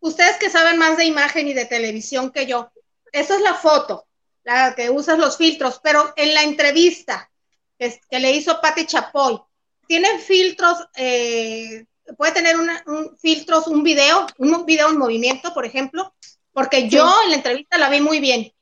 [0.00, 2.70] Ustedes que saben más de imagen y de televisión que yo,
[3.12, 4.06] esa es la foto,
[4.44, 7.30] la que usas los filtros, pero en la entrevista
[7.78, 9.40] que, le hizo Pati Chapoy,
[9.86, 16.14] ¿tiene filtros, eh, puede tener un filtros, un video, un video en movimiento, por ejemplo?
[16.52, 18.52] Porque yo en la entrevista la vi muy bien.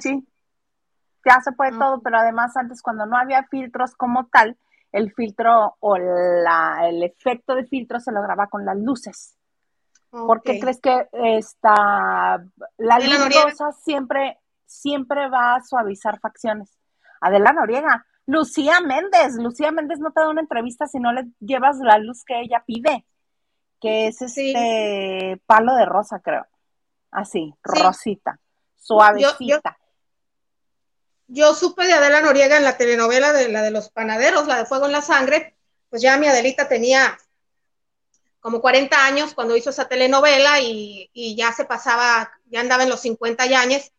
[0.00, 0.24] Sí,
[1.24, 4.56] ya se puede todo, pero además antes cuando no había filtros como tal,
[4.92, 9.36] el filtro o la, el efecto de filtro se lograba con las luces.
[10.10, 12.44] ¿Por qué crees que esta,
[12.78, 16.76] la luz rosa siempre, siempre va a suavizar facciones?
[17.20, 21.78] Adela Noriega, Lucía Méndez, Lucía Méndez no te da una entrevista si no le llevas
[21.78, 23.04] la luz que ella pide,
[23.80, 26.46] que es este palo de rosa, creo.
[27.12, 28.40] Así, rosita,
[28.76, 29.36] suavecita.
[29.38, 29.60] Yo
[31.54, 34.86] supe de Adela Noriega en la telenovela de la de los panaderos, la de Fuego
[34.86, 35.56] en la Sangre,
[35.88, 37.18] pues ya mi Adelita tenía
[38.40, 43.00] como 40 años cuando hizo esa telenovela y, ya se pasaba, ya andaba en los
[43.00, 43.92] 50 años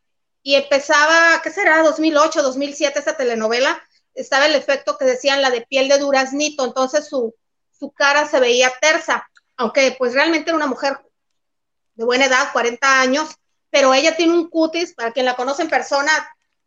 [0.44, 1.84] y empezaba, ¿qué será?
[1.84, 3.82] 2008, 2007 esa telenovela,
[4.16, 7.36] estaba el efecto que decían la de piel de duraznito, entonces su,
[7.72, 11.00] su cara se veía tersa, aunque pues realmente era una mujer
[11.94, 13.30] de buena edad, 40 años,
[13.70, 16.12] pero ella tiene un cutis, para quien la conoce en persona,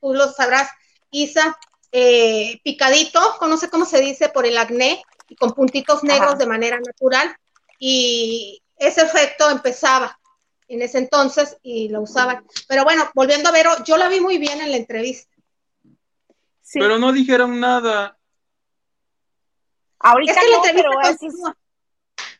[0.05, 0.71] tú lo sabrás,
[1.11, 1.59] Isa,
[1.91, 6.47] eh, picadito, no sé cómo se dice, por el acné, y con puntitos negros de
[6.47, 7.35] manera natural.
[7.79, 10.19] Y ese efecto empezaba
[10.69, 12.45] en ese entonces y lo usaban.
[12.69, 15.35] Pero bueno, volviendo a ver, yo la vi muy bien en la entrevista.
[16.75, 18.19] Pero no dijeron nada.
[20.01, 21.57] Ahorita es que la entrevista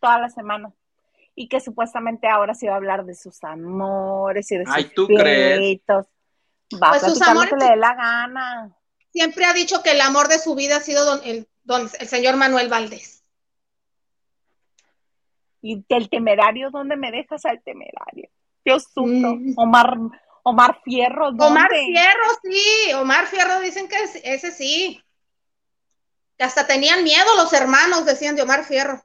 [0.01, 0.71] toda la semana.
[1.35, 5.07] Y que supuestamente ahora se va a hablar de sus amores y de Ay, ¿tú
[5.07, 5.81] crees?
[6.83, 8.77] Va pues sus amores, le dé la gana.
[9.13, 11.49] Siempre ha dicho que el amor de su vida ha sido don, el,
[12.01, 13.23] el señor Manuel Valdés.
[15.63, 18.29] ¿Y el temerario dónde me dejas al temerario?
[18.65, 19.07] Dios susto.
[19.07, 19.55] Mm.
[19.57, 19.97] Omar,
[20.43, 21.29] Omar Fierro.
[21.29, 22.93] Omar Fierro, sí.
[22.95, 25.03] Omar Fierro dicen que ese sí.
[26.37, 29.03] Que hasta tenían miedo los hermanos, decían de Omar Fierro.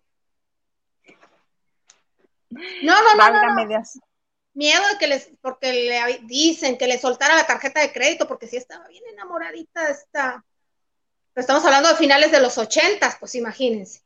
[2.49, 3.65] No, no, no.
[3.65, 3.84] no,
[4.54, 8.47] miedo de que les, porque le dicen que le soltara la tarjeta de crédito, porque
[8.47, 10.43] sí estaba bien enamoradita de esta.
[11.36, 14.02] estamos hablando de finales de los ochentas, pues imagínense.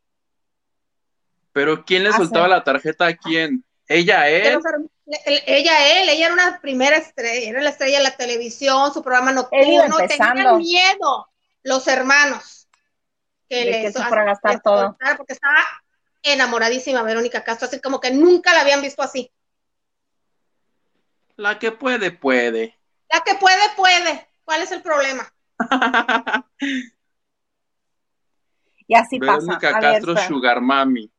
[1.52, 3.64] Pero ¿quién le ah, soltaba la tarjeta a quién?
[3.88, 4.60] ¿Ella él?
[5.26, 9.32] Ella él, ella era una primera estrella, era la estrella de la televisión, su programa
[9.32, 11.28] nocturno, tenían miedo
[11.64, 12.68] los hermanos
[13.50, 14.98] que le que gastar todo.
[15.18, 15.64] Porque estaba
[16.24, 19.32] enamoradísima Verónica Castro, así como que nunca la habían visto así.
[21.36, 22.79] La que puede, puede.
[23.11, 24.27] La que puede, puede.
[24.43, 25.34] ¿Cuál es el problema?
[28.88, 29.79] y así Verónica pasa.
[29.79, 31.11] Castro Sugar Mami.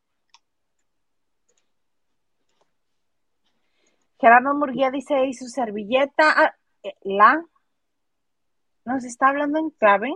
[4.21, 6.33] Gerardo Murguía dice, ¿y su servilleta?
[6.37, 7.45] Ah, eh, ¿La?
[8.85, 10.15] ¿Nos está hablando en clave?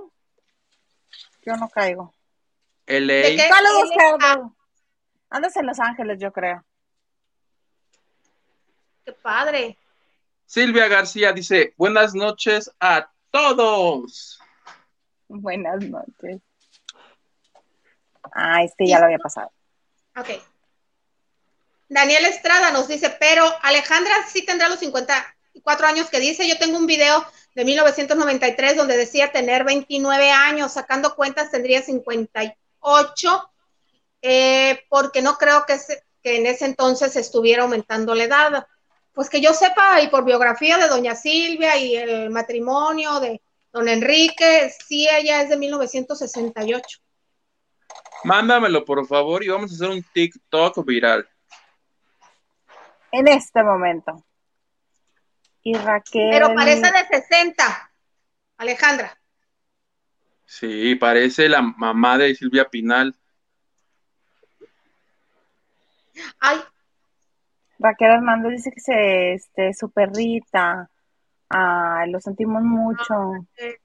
[1.44, 2.14] Yo no caigo.
[2.86, 4.56] El Saludos, Gerardo.
[5.30, 6.64] Andas en Los Ángeles, yo creo.
[9.04, 9.76] Qué padre.
[10.48, 14.40] Silvia García dice, buenas noches a todos.
[15.28, 16.40] Buenas noches.
[18.32, 19.52] Ah, este ya lo había pasado.
[20.16, 20.30] Ok.
[21.90, 26.48] Daniel Estrada nos dice, pero Alejandra sí tendrá los 50 24 años que dice.
[26.48, 33.50] Yo tengo un video de 1993 donde decía tener 29 años, sacando cuentas tendría 58,
[34.22, 35.78] eh, porque no creo que,
[36.22, 38.66] que en ese entonces estuviera aumentando la edad.
[39.18, 43.42] Pues que yo sepa, y por biografía de doña Silvia y el matrimonio de
[43.72, 47.00] don Enrique, sí, ella es de 1968.
[48.22, 51.28] Mándamelo, por favor, y vamos a hacer un TikTok viral.
[53.10, 54.24] En este momento.
[55.64, 56.28] Y Raquel.
[56.30, 57.90] Pero parece de 60,
[58.58, 59.20] Alejandra.
[60.44, 63.16] Sí, parece la mamá de Silvia Pinal.
[66.38, 66.60] Ay.
[67.78, 70.90] Raquel Hernández dice que se, este, su perrita.
[71.48, 73.14] Ay, lo sentimos mucho.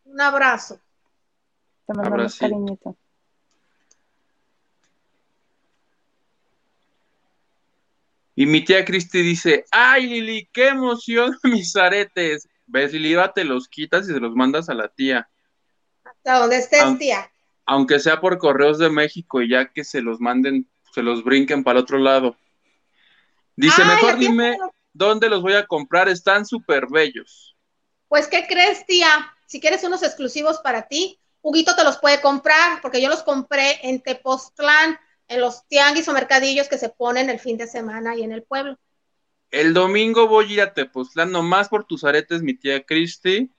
[0.06, 0.80] un abrazo.
[1.86, 2.98] Te mandamos cariñito.
[8.36, 12.48] Y mi tía Cristi dice, ay Lili, qué emoción mis aretes.
[12.66, 15.30] Ves, Lili, te los quitas y se los mandas a la tía.
[16.04, 17.30] Hasta donde estés, tía.
[17.66, 21.64] Aunque sea por correos de México y ya que se los manden, se los brinquen
[21.64, 22.36] para el otro lado.
[23.56, 24.58] Dice, mejor dime
[24.94, 27.56] dónde los voy a comprar, están súper bellos.
[28.08, 29.34] Pues, ¿qué crees, tía?
[29.48, 33.80] Si quieres unos exclusivos para ti, Huguito te los puede comprar, porque yo los compré
[33.88, 34.98] en Tepoztlán
[35.28, 38.44] en los tianguis o mercadillos que se ponen el fin de semana y en el
[38.44, 38.78] pueblo.
[39.52, 43.52] El domingo voy a ir a Tepoztlán nomás por tus aretes, mi tía Cristi,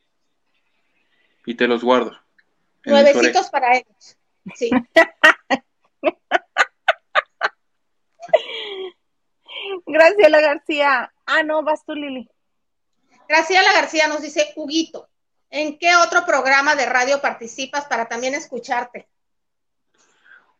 [1.46, 2.12] y te los guardo.
[2.84, 4.16] Nuevecitos para ellos.
[4.54, 4.70] Sí.
[9.86, 11.12] Graciela García.
[11.26, 12.28] Ah, no, vas tú, Lili.
[13.28, 15.08] Graciela García nos dice, Huguito,
[15.50, 19.08] ¿en qué otro programa de radio participas para también escucharte?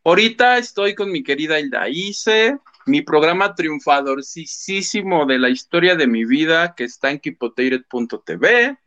[0.05, 6.25] Ahorita estoy con mi querida Hilda Ice, mi programa triunfadorcísimo de la historia de mi
[6.27, 8.79] vida que está en kipoteiret.tv.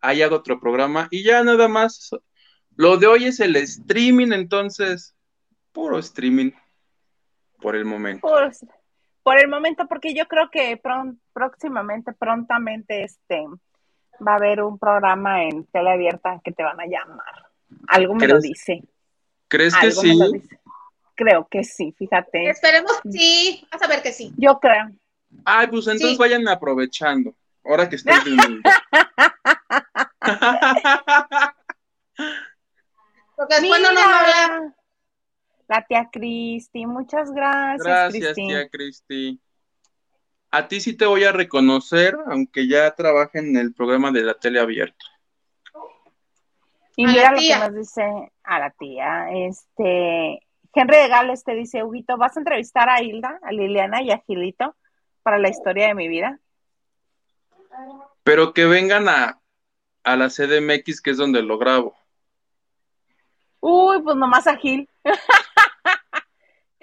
[0.00, 2.10] Ahí hago otro programa y ya nada más.
[2.74, 5.14] Lo de hoy es el streaming, entonces,
[5.72, 6.52] puro streaming
[7.60, 8.26] por el momento.
[9.22, 10.80] Por, el momento, porque yo creo que
[11.32, 13.46] próximamente, prontamente, este,
[14.26, 17.50] va a haber un programa en tele abierta que te van a llamar.
[17.88, 18.82] Algo me lo dice.
[19.48, 20.18] ¿Crees que sí?
[21.14, 22.48] Creo que sí, fíjate.
[22.48, 24.32] Esperemos sí, vas a ver que sí.
[24.36, 24.90] Yo creo.
[25.44, 27.34] Ay, pues entonces vayan aprovechando.
[27.64, 28.14] Ahora que estoy
[33.36, 34.74] Porque después no nos habla.
[35.72, 37.82] La tía Cristi, muchas gracias.
[37.82, 39.40] Gracias, tía Cristi.
[40.50, 44.34] A ti sí te voy a reconocer, aunque ya trabaje en el programa de la
[44.34, 45.02] tele abierta.
[46.94, 48.02] Y mira lo que nos dice
[48.42, 53.40] a la tía, este, Henry de Gales te dice, Huguito, ¿vas a entrevistar a Hilda,
[53.42, 54.76] a Liliana y a Gilito
[55.22, 56.38] para la historia de mi vida?
[58.24, 59.40] Pero que vengan a,
[60.04, 61.96] a la CDMX, que es donde lo grabo.
[63.60, 64.86] Uy, pues nomás a Gil.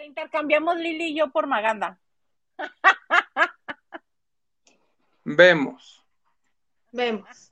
[0.09, 1.99] Te intercambiamos Lili y yo por Maganda.
[5.23, 6.03] Vemos.
[6.91, 7.49] Vemos.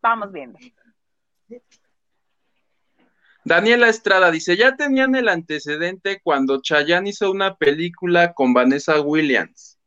[0.00, 0.58] Vamos viendo.
[3.44, 9.78] Daniela Estrada dice, ya tenían el antecedente cuando Chayanne hizo una película con Vanessa Williams,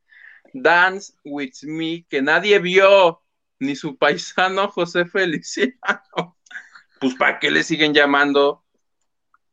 [0.54, 3.22] Dance with Me, que nadie vio,
[3.60, 5.76] ni su paisano José Feliciano.
[6.98, 8.64] Pues ¿para qué le siguen llamando?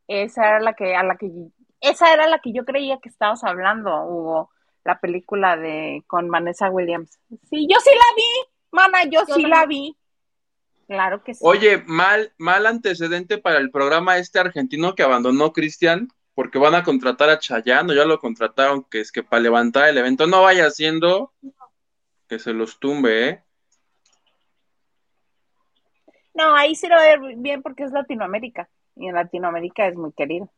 [0.07, 1.28] Esa era la que, a la que,
[1.83, 4.51] esa era la que yo creía que estabas hablando, Hugo,
[4.85, 7.19] la película de con Vanessa Williams.
[7.51, 9.97] Sí, yo sí la vi, mana, yo, sí la vi.
[10.87, 11.41] Claro que sí.
[11.45, 16.85] Oye, mal, mal antecedente para el programa este argentino que abandonó Cristian, porque van a
[16.85, 20.67] contratar a Chayano, ya lo contrataron, que es que para levantar el evento no vaya
[20.67, 21.33] haciendo
[22.29, 23.43] que se los tumbe, ¿eh?
[26.35, 30.51] No, ahí sí lo ver bien porque es Latinoamérica, y en Latinoamérica es muy querido.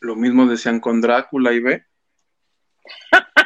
[0.00, 1.86] Lo mismo decían con Drácula y ve.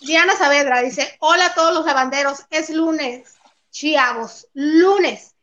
[0.00, 3.36] Diana Saavedra dice, hola a todos los lavanderos, es lunes,
[3.70, 5.34] chiavos, lunes.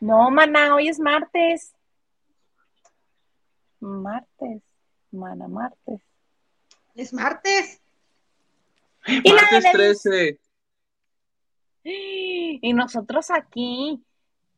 [0.00, 1.72] No, mana, hoy es martes.
[3.80, 4.62] Martes,
[5.12, 6.00] mana, martes.
[6.94, 7.80] Es martes.
[9.06, 10.40] Y martes 13.
[11.86, 14.02] Y nosotros aquí,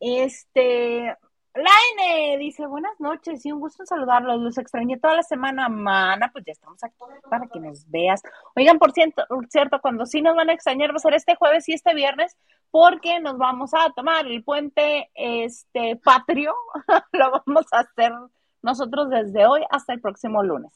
[0.00, 1.16] este,
[1.56, 6.30] Laine dice, buenas noches y un gusto en saludarlos, los extrañé toda la semana, mana,
[6.30, 6.94] pues ya estamos aquí
[7.30, 8.22] para que nos veas.
[8.54, 11.66] Oigan, por cierto, cierto, cuando sí nos van a extrañar va a ser este jueves
[11.68, 12.36] y este viernes,
[12.70, 16.54] porque nos vamos a tomar el puente este patrio,
[17.12, 18.12] lo vamos a hacer
[18.60, 20.72] nosotros desde hoy hasta el próximo lunes.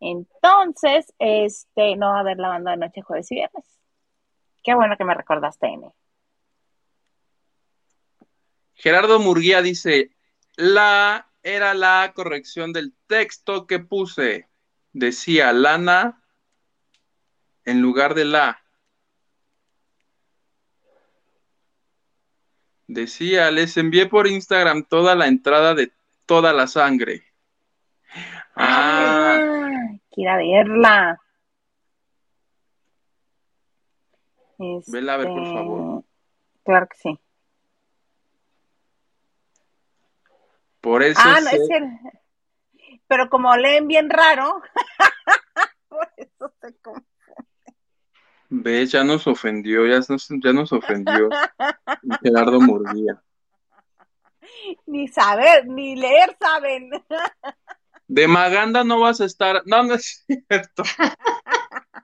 [0.00, 3.80] Entonces, este, no va a haber la banda de noche, jueves y viernes.
[4.62, 5.92] Qué bueno que me recordaste, N.
[8.76, 10.10] Gerardo Murguía dice,
[10.56, 14.48] la era la corrección del texto que puse.
[14.92, 16.22] Decía lana
[17.64, 18.62] en lugar de la.
[22.86, 25.92] Decía, les envié por Instagram toda la entrada de
[26.24, 27.24] toda la sangre.
[28.54, 29.40] Ah,
[30.10, 31.20] quiero verla.
[34.58, 35.98] Vela a ver, por favor.
[35.98, 36.08] Este,
[36.64, 37.20] claro que sí.
[40.86, 41.20] Por eso.
[41.20, 43.00] Ah, no, es que.
[43.08, 44.62] Pero como leen bien raro,
[45.88, 47.08] por eso se confunde.
[48.50, 51.28] Ve, ya nos ofendió, ya nos, ya nos ofendió
[52.22, 53.20] Gerardo Murguía.
[54.86, 56.90] Ni saber, ni leer saben.
[58.06, 59.62] De Maganda no vas a estar.
[59.66, 60.84] No, no es cierto.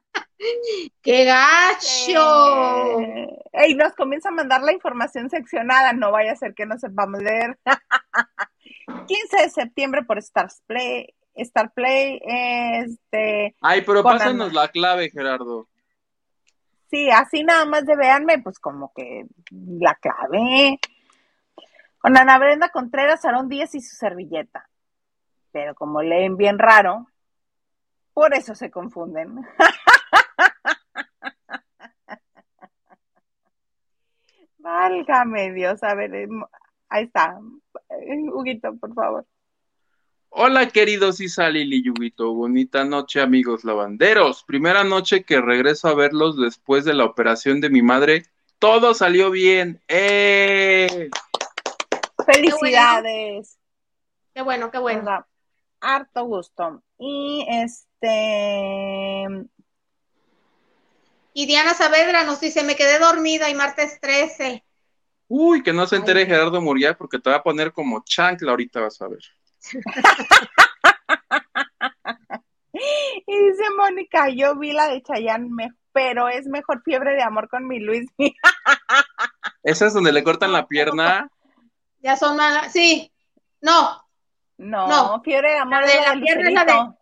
[1.02, 2.98] ¡Qué gacho!
[3.52, 6.76] Eh, y nos comienza a mandar la información seccionada, no vaya a ser que no
[6.78, 7.56] sepamos leer.
[9.12, 11.14] 15 de septiembre por Star Play.
[11.34, 13.54] Star Play, este.
[13.60, 15.68] Ay, pero pásanos la clave, Gerardo.
[16.90, 20.78] Sí, así nada más de véanme, pues como que la clave.
[21.98, 24.68] Con Ana Brenda Contreras, Aarón Díaz y su servilleta.
[25.52, 27.06] Pero como leen bien raro,
[28.12, 29.40] por eso se confunden.
[34.58, 36.42] Válgame Dios, a ver, em,
[36.88, 37.38] ahí está.
[38.32, 39.26] Huguito, por favor.
[40.34, 42.32] Hola, queridos Isa, y Yuguito.
[42.32, 44.44] Bonita noche, amigos lavanderos.
[44.44, 48.24] Primera noche que regreso a verlos después de la operación de mi madre.
[48.58, 49.82] Todo salió bien.
[49.88, 51.10] ¡Eh!
[52.24, 53.58] Felicidades.
[54.34, 55.26] Qué bueno, qué bueno.
[55.80, 56.82] Harto gusto.
[56.98, 59.26] Y este.
[61.34, 64.64] Y Diana Saavedra nos dice: Me quedé dormida y martes 13.
[65.34, 68.80] Uy, que no se entere Gerardo Muriel porque te va a poner como chancla ahorita,
[68.80, 69.22] vas a ver.
[73.26, 77.66] y dice Mónica, yo vi la de Chayanne, pero es mejor fiebre de amor con
[77.66, 78.10] mi Luis.
[79.62, 81.30] ¿Esa es donde le cortan la pierna?
[82.00, 83.10] Ya son malas, sí.
[83.62, 84.06] No.
[84.58, 86.92] No, fiebre de amor la de, la, pierna es la de...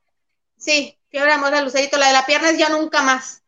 [0.57, 1.99] Sí, fiebre de amor de Lucerito.
[1.99, 3.43] La de la pierna es ya nunca más.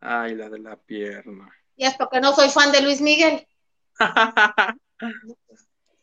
[0.00, 1.50] Ay, la de la pierna.
[1.74, 3.44] Y es porque no soy fan de Luis Miguel.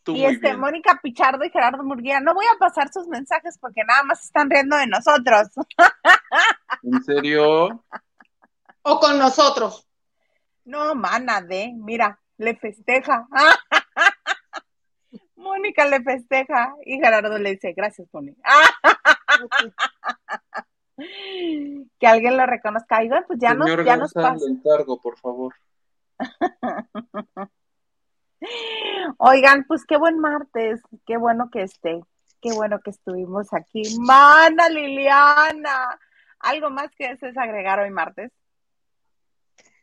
[0.06, 4.04] y este, Mónica Pichardo y Gerardo Murguía, no voy a pasar sus mensajes porque nada
[4.04, 5.48] más están riendo de nosotros.
[6.82, 7.84] ¿En serio?
[8.82, 9.88] ¿O con nosotros?
[10.64, 13.26] No, mana de, mira, le festeja.
[15.36, 18.42] Mónica le festeja y Gerardo le dice, gracias, Mónica.
[21.98, 22.98] que alguien lo reconozca.
[22.98, 24.44] Oigan, pues ya nos, ya nos pasa.
[24.48, 25.54] encargo, por favor.
[29.18, 32.00] Oigan, pues qué buen martes, qué bueno que esté,
[32.40, 33.82] qué bueno que estuvimos aquí.
[33.98, 35.98] Mana Liliana,
[36.40, 38.32] ¿algo más que desees agregar hoy martes?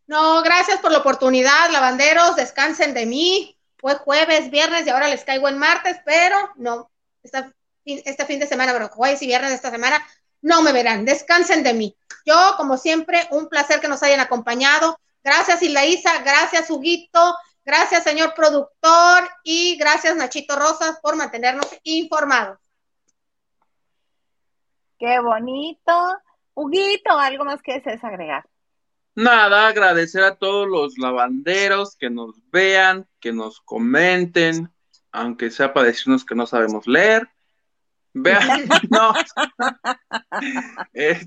[0.05, 3.57] No, gracias por la oportunidad, lavanderos, descansen de mí.
[3.77, 6.89] Fue jueves, viernes y ahora les caigo en martes, pero no,
[7.23, 10.05] este fin de semana, pero jueves y viernes de esta semana
[10.41, 11.97] no me verán, descansen de mí.
[12.25, 14.99] Yo, como siempre, un placer que nos hayan acompañado.
[15.23, 17.35] Gracias, Ilaísa, gracias, Huguito,
[17.65, 22.59] Gracias, señor productor, y gracias, Nachito Rosas, por mantenernos informados.
[24.99, 26.17] Qué bonito.
[26.53, 28.45] Huguito, ¿algo más que desees agregar?
[29.15, 34.71] Nada, agradecer a todos los lavanderos que nos vean, que nos comenten,
[35.11, 37.29] aunque sea para decirnos que no sabemos leer.
[38.13, 39.13] Vean, no.
[40.93, 41.19] Eh,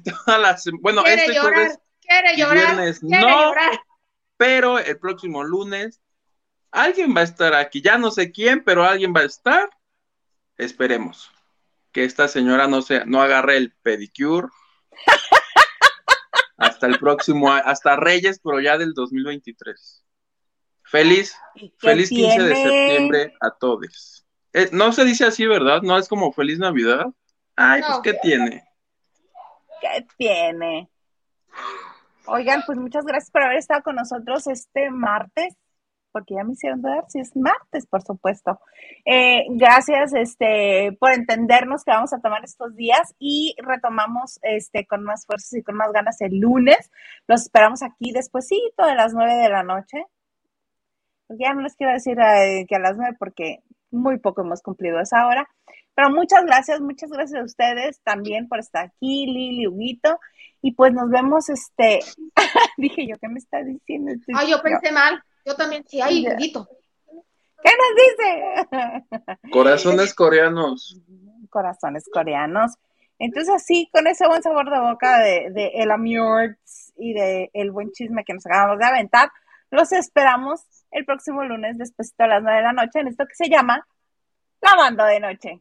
[0.81, 3.53] bueno, este llorar, jueves quiere llorar, viernes no,
[4.37, 6.01] pero el próximo lunes
[6.71, 9.69] alguien va a estar aquí, ya no sé quién, pero alguien va a estar.
[10.57, 11.31] Esperemos
[11.93, 14.49] que esta señora no sea, no agarre el pedicure
[16.57, 20.05] hasta el próximo, hasta Reyes, pero ya del 2023.
[20.85, 21.37] Feliz,
[21.79, 24.25] feliz 15 de septiembre a todos.
[24.53, 25.83] Eh, no se dice así, ¿verdad?
[25.83, 27.07] No es como feliz Navidad.
[27.57, 28.65] Ay, pues, ¿qué tiene?
[29.81, 30.89] ¿Qué tiene?
[32.27, 35.55] Oigan, pues muchas gracias por haber estado con nosotros este martes
[36.17, 38.59] porque ya me hicieron dudar si es martes, por supuesto.
[39.05, 45.05] Eh, gracias este, por entendernos que vamos a tomar estos días y retomamos este, con
[45.05, 46.91] más fuerzas y con más ganas el lunes.
[47.27, 50.07] Los esperamos aquí despuesito de las nueve de la noche.
[51.29, 53.59] ya no les quiero decir eh, que a las nueve porque
[53.91, 55.47] muy poco hemos cumplido esa hora.
[55.95, 60.19] Pero muchas gracias, muchas gracias a ustedes también por estar aquí, Lili, Huguito.
[60.63, 62.01] Y pues nos vemos, este,
[62.79, 64.13] dije yo, ¿qué me está diciendo?
[64.13, 65.23] Este Ay, yo pensé mal.
[65.47, 66.69] Yo también, sí, ay, Huguito.
[67.63, 69.39] ¿Qué nos dice?
[69.53, 71.01] Corazones coreanos.
[71.51, 72.73] Corazones coreanos.
[73.21, 77.71] Entonces, así, con ese buen sabor de boca de, de el Amurts y de el
[77.71, 79.31] buen chisme que nos acabamos de aventar,
[79.71, 83.37] los esperamos el próximo lunes después de las nueve de la noche en esto que
[83.37, 83.87] se llama
[84.61, 85.61] Lavando de Noche.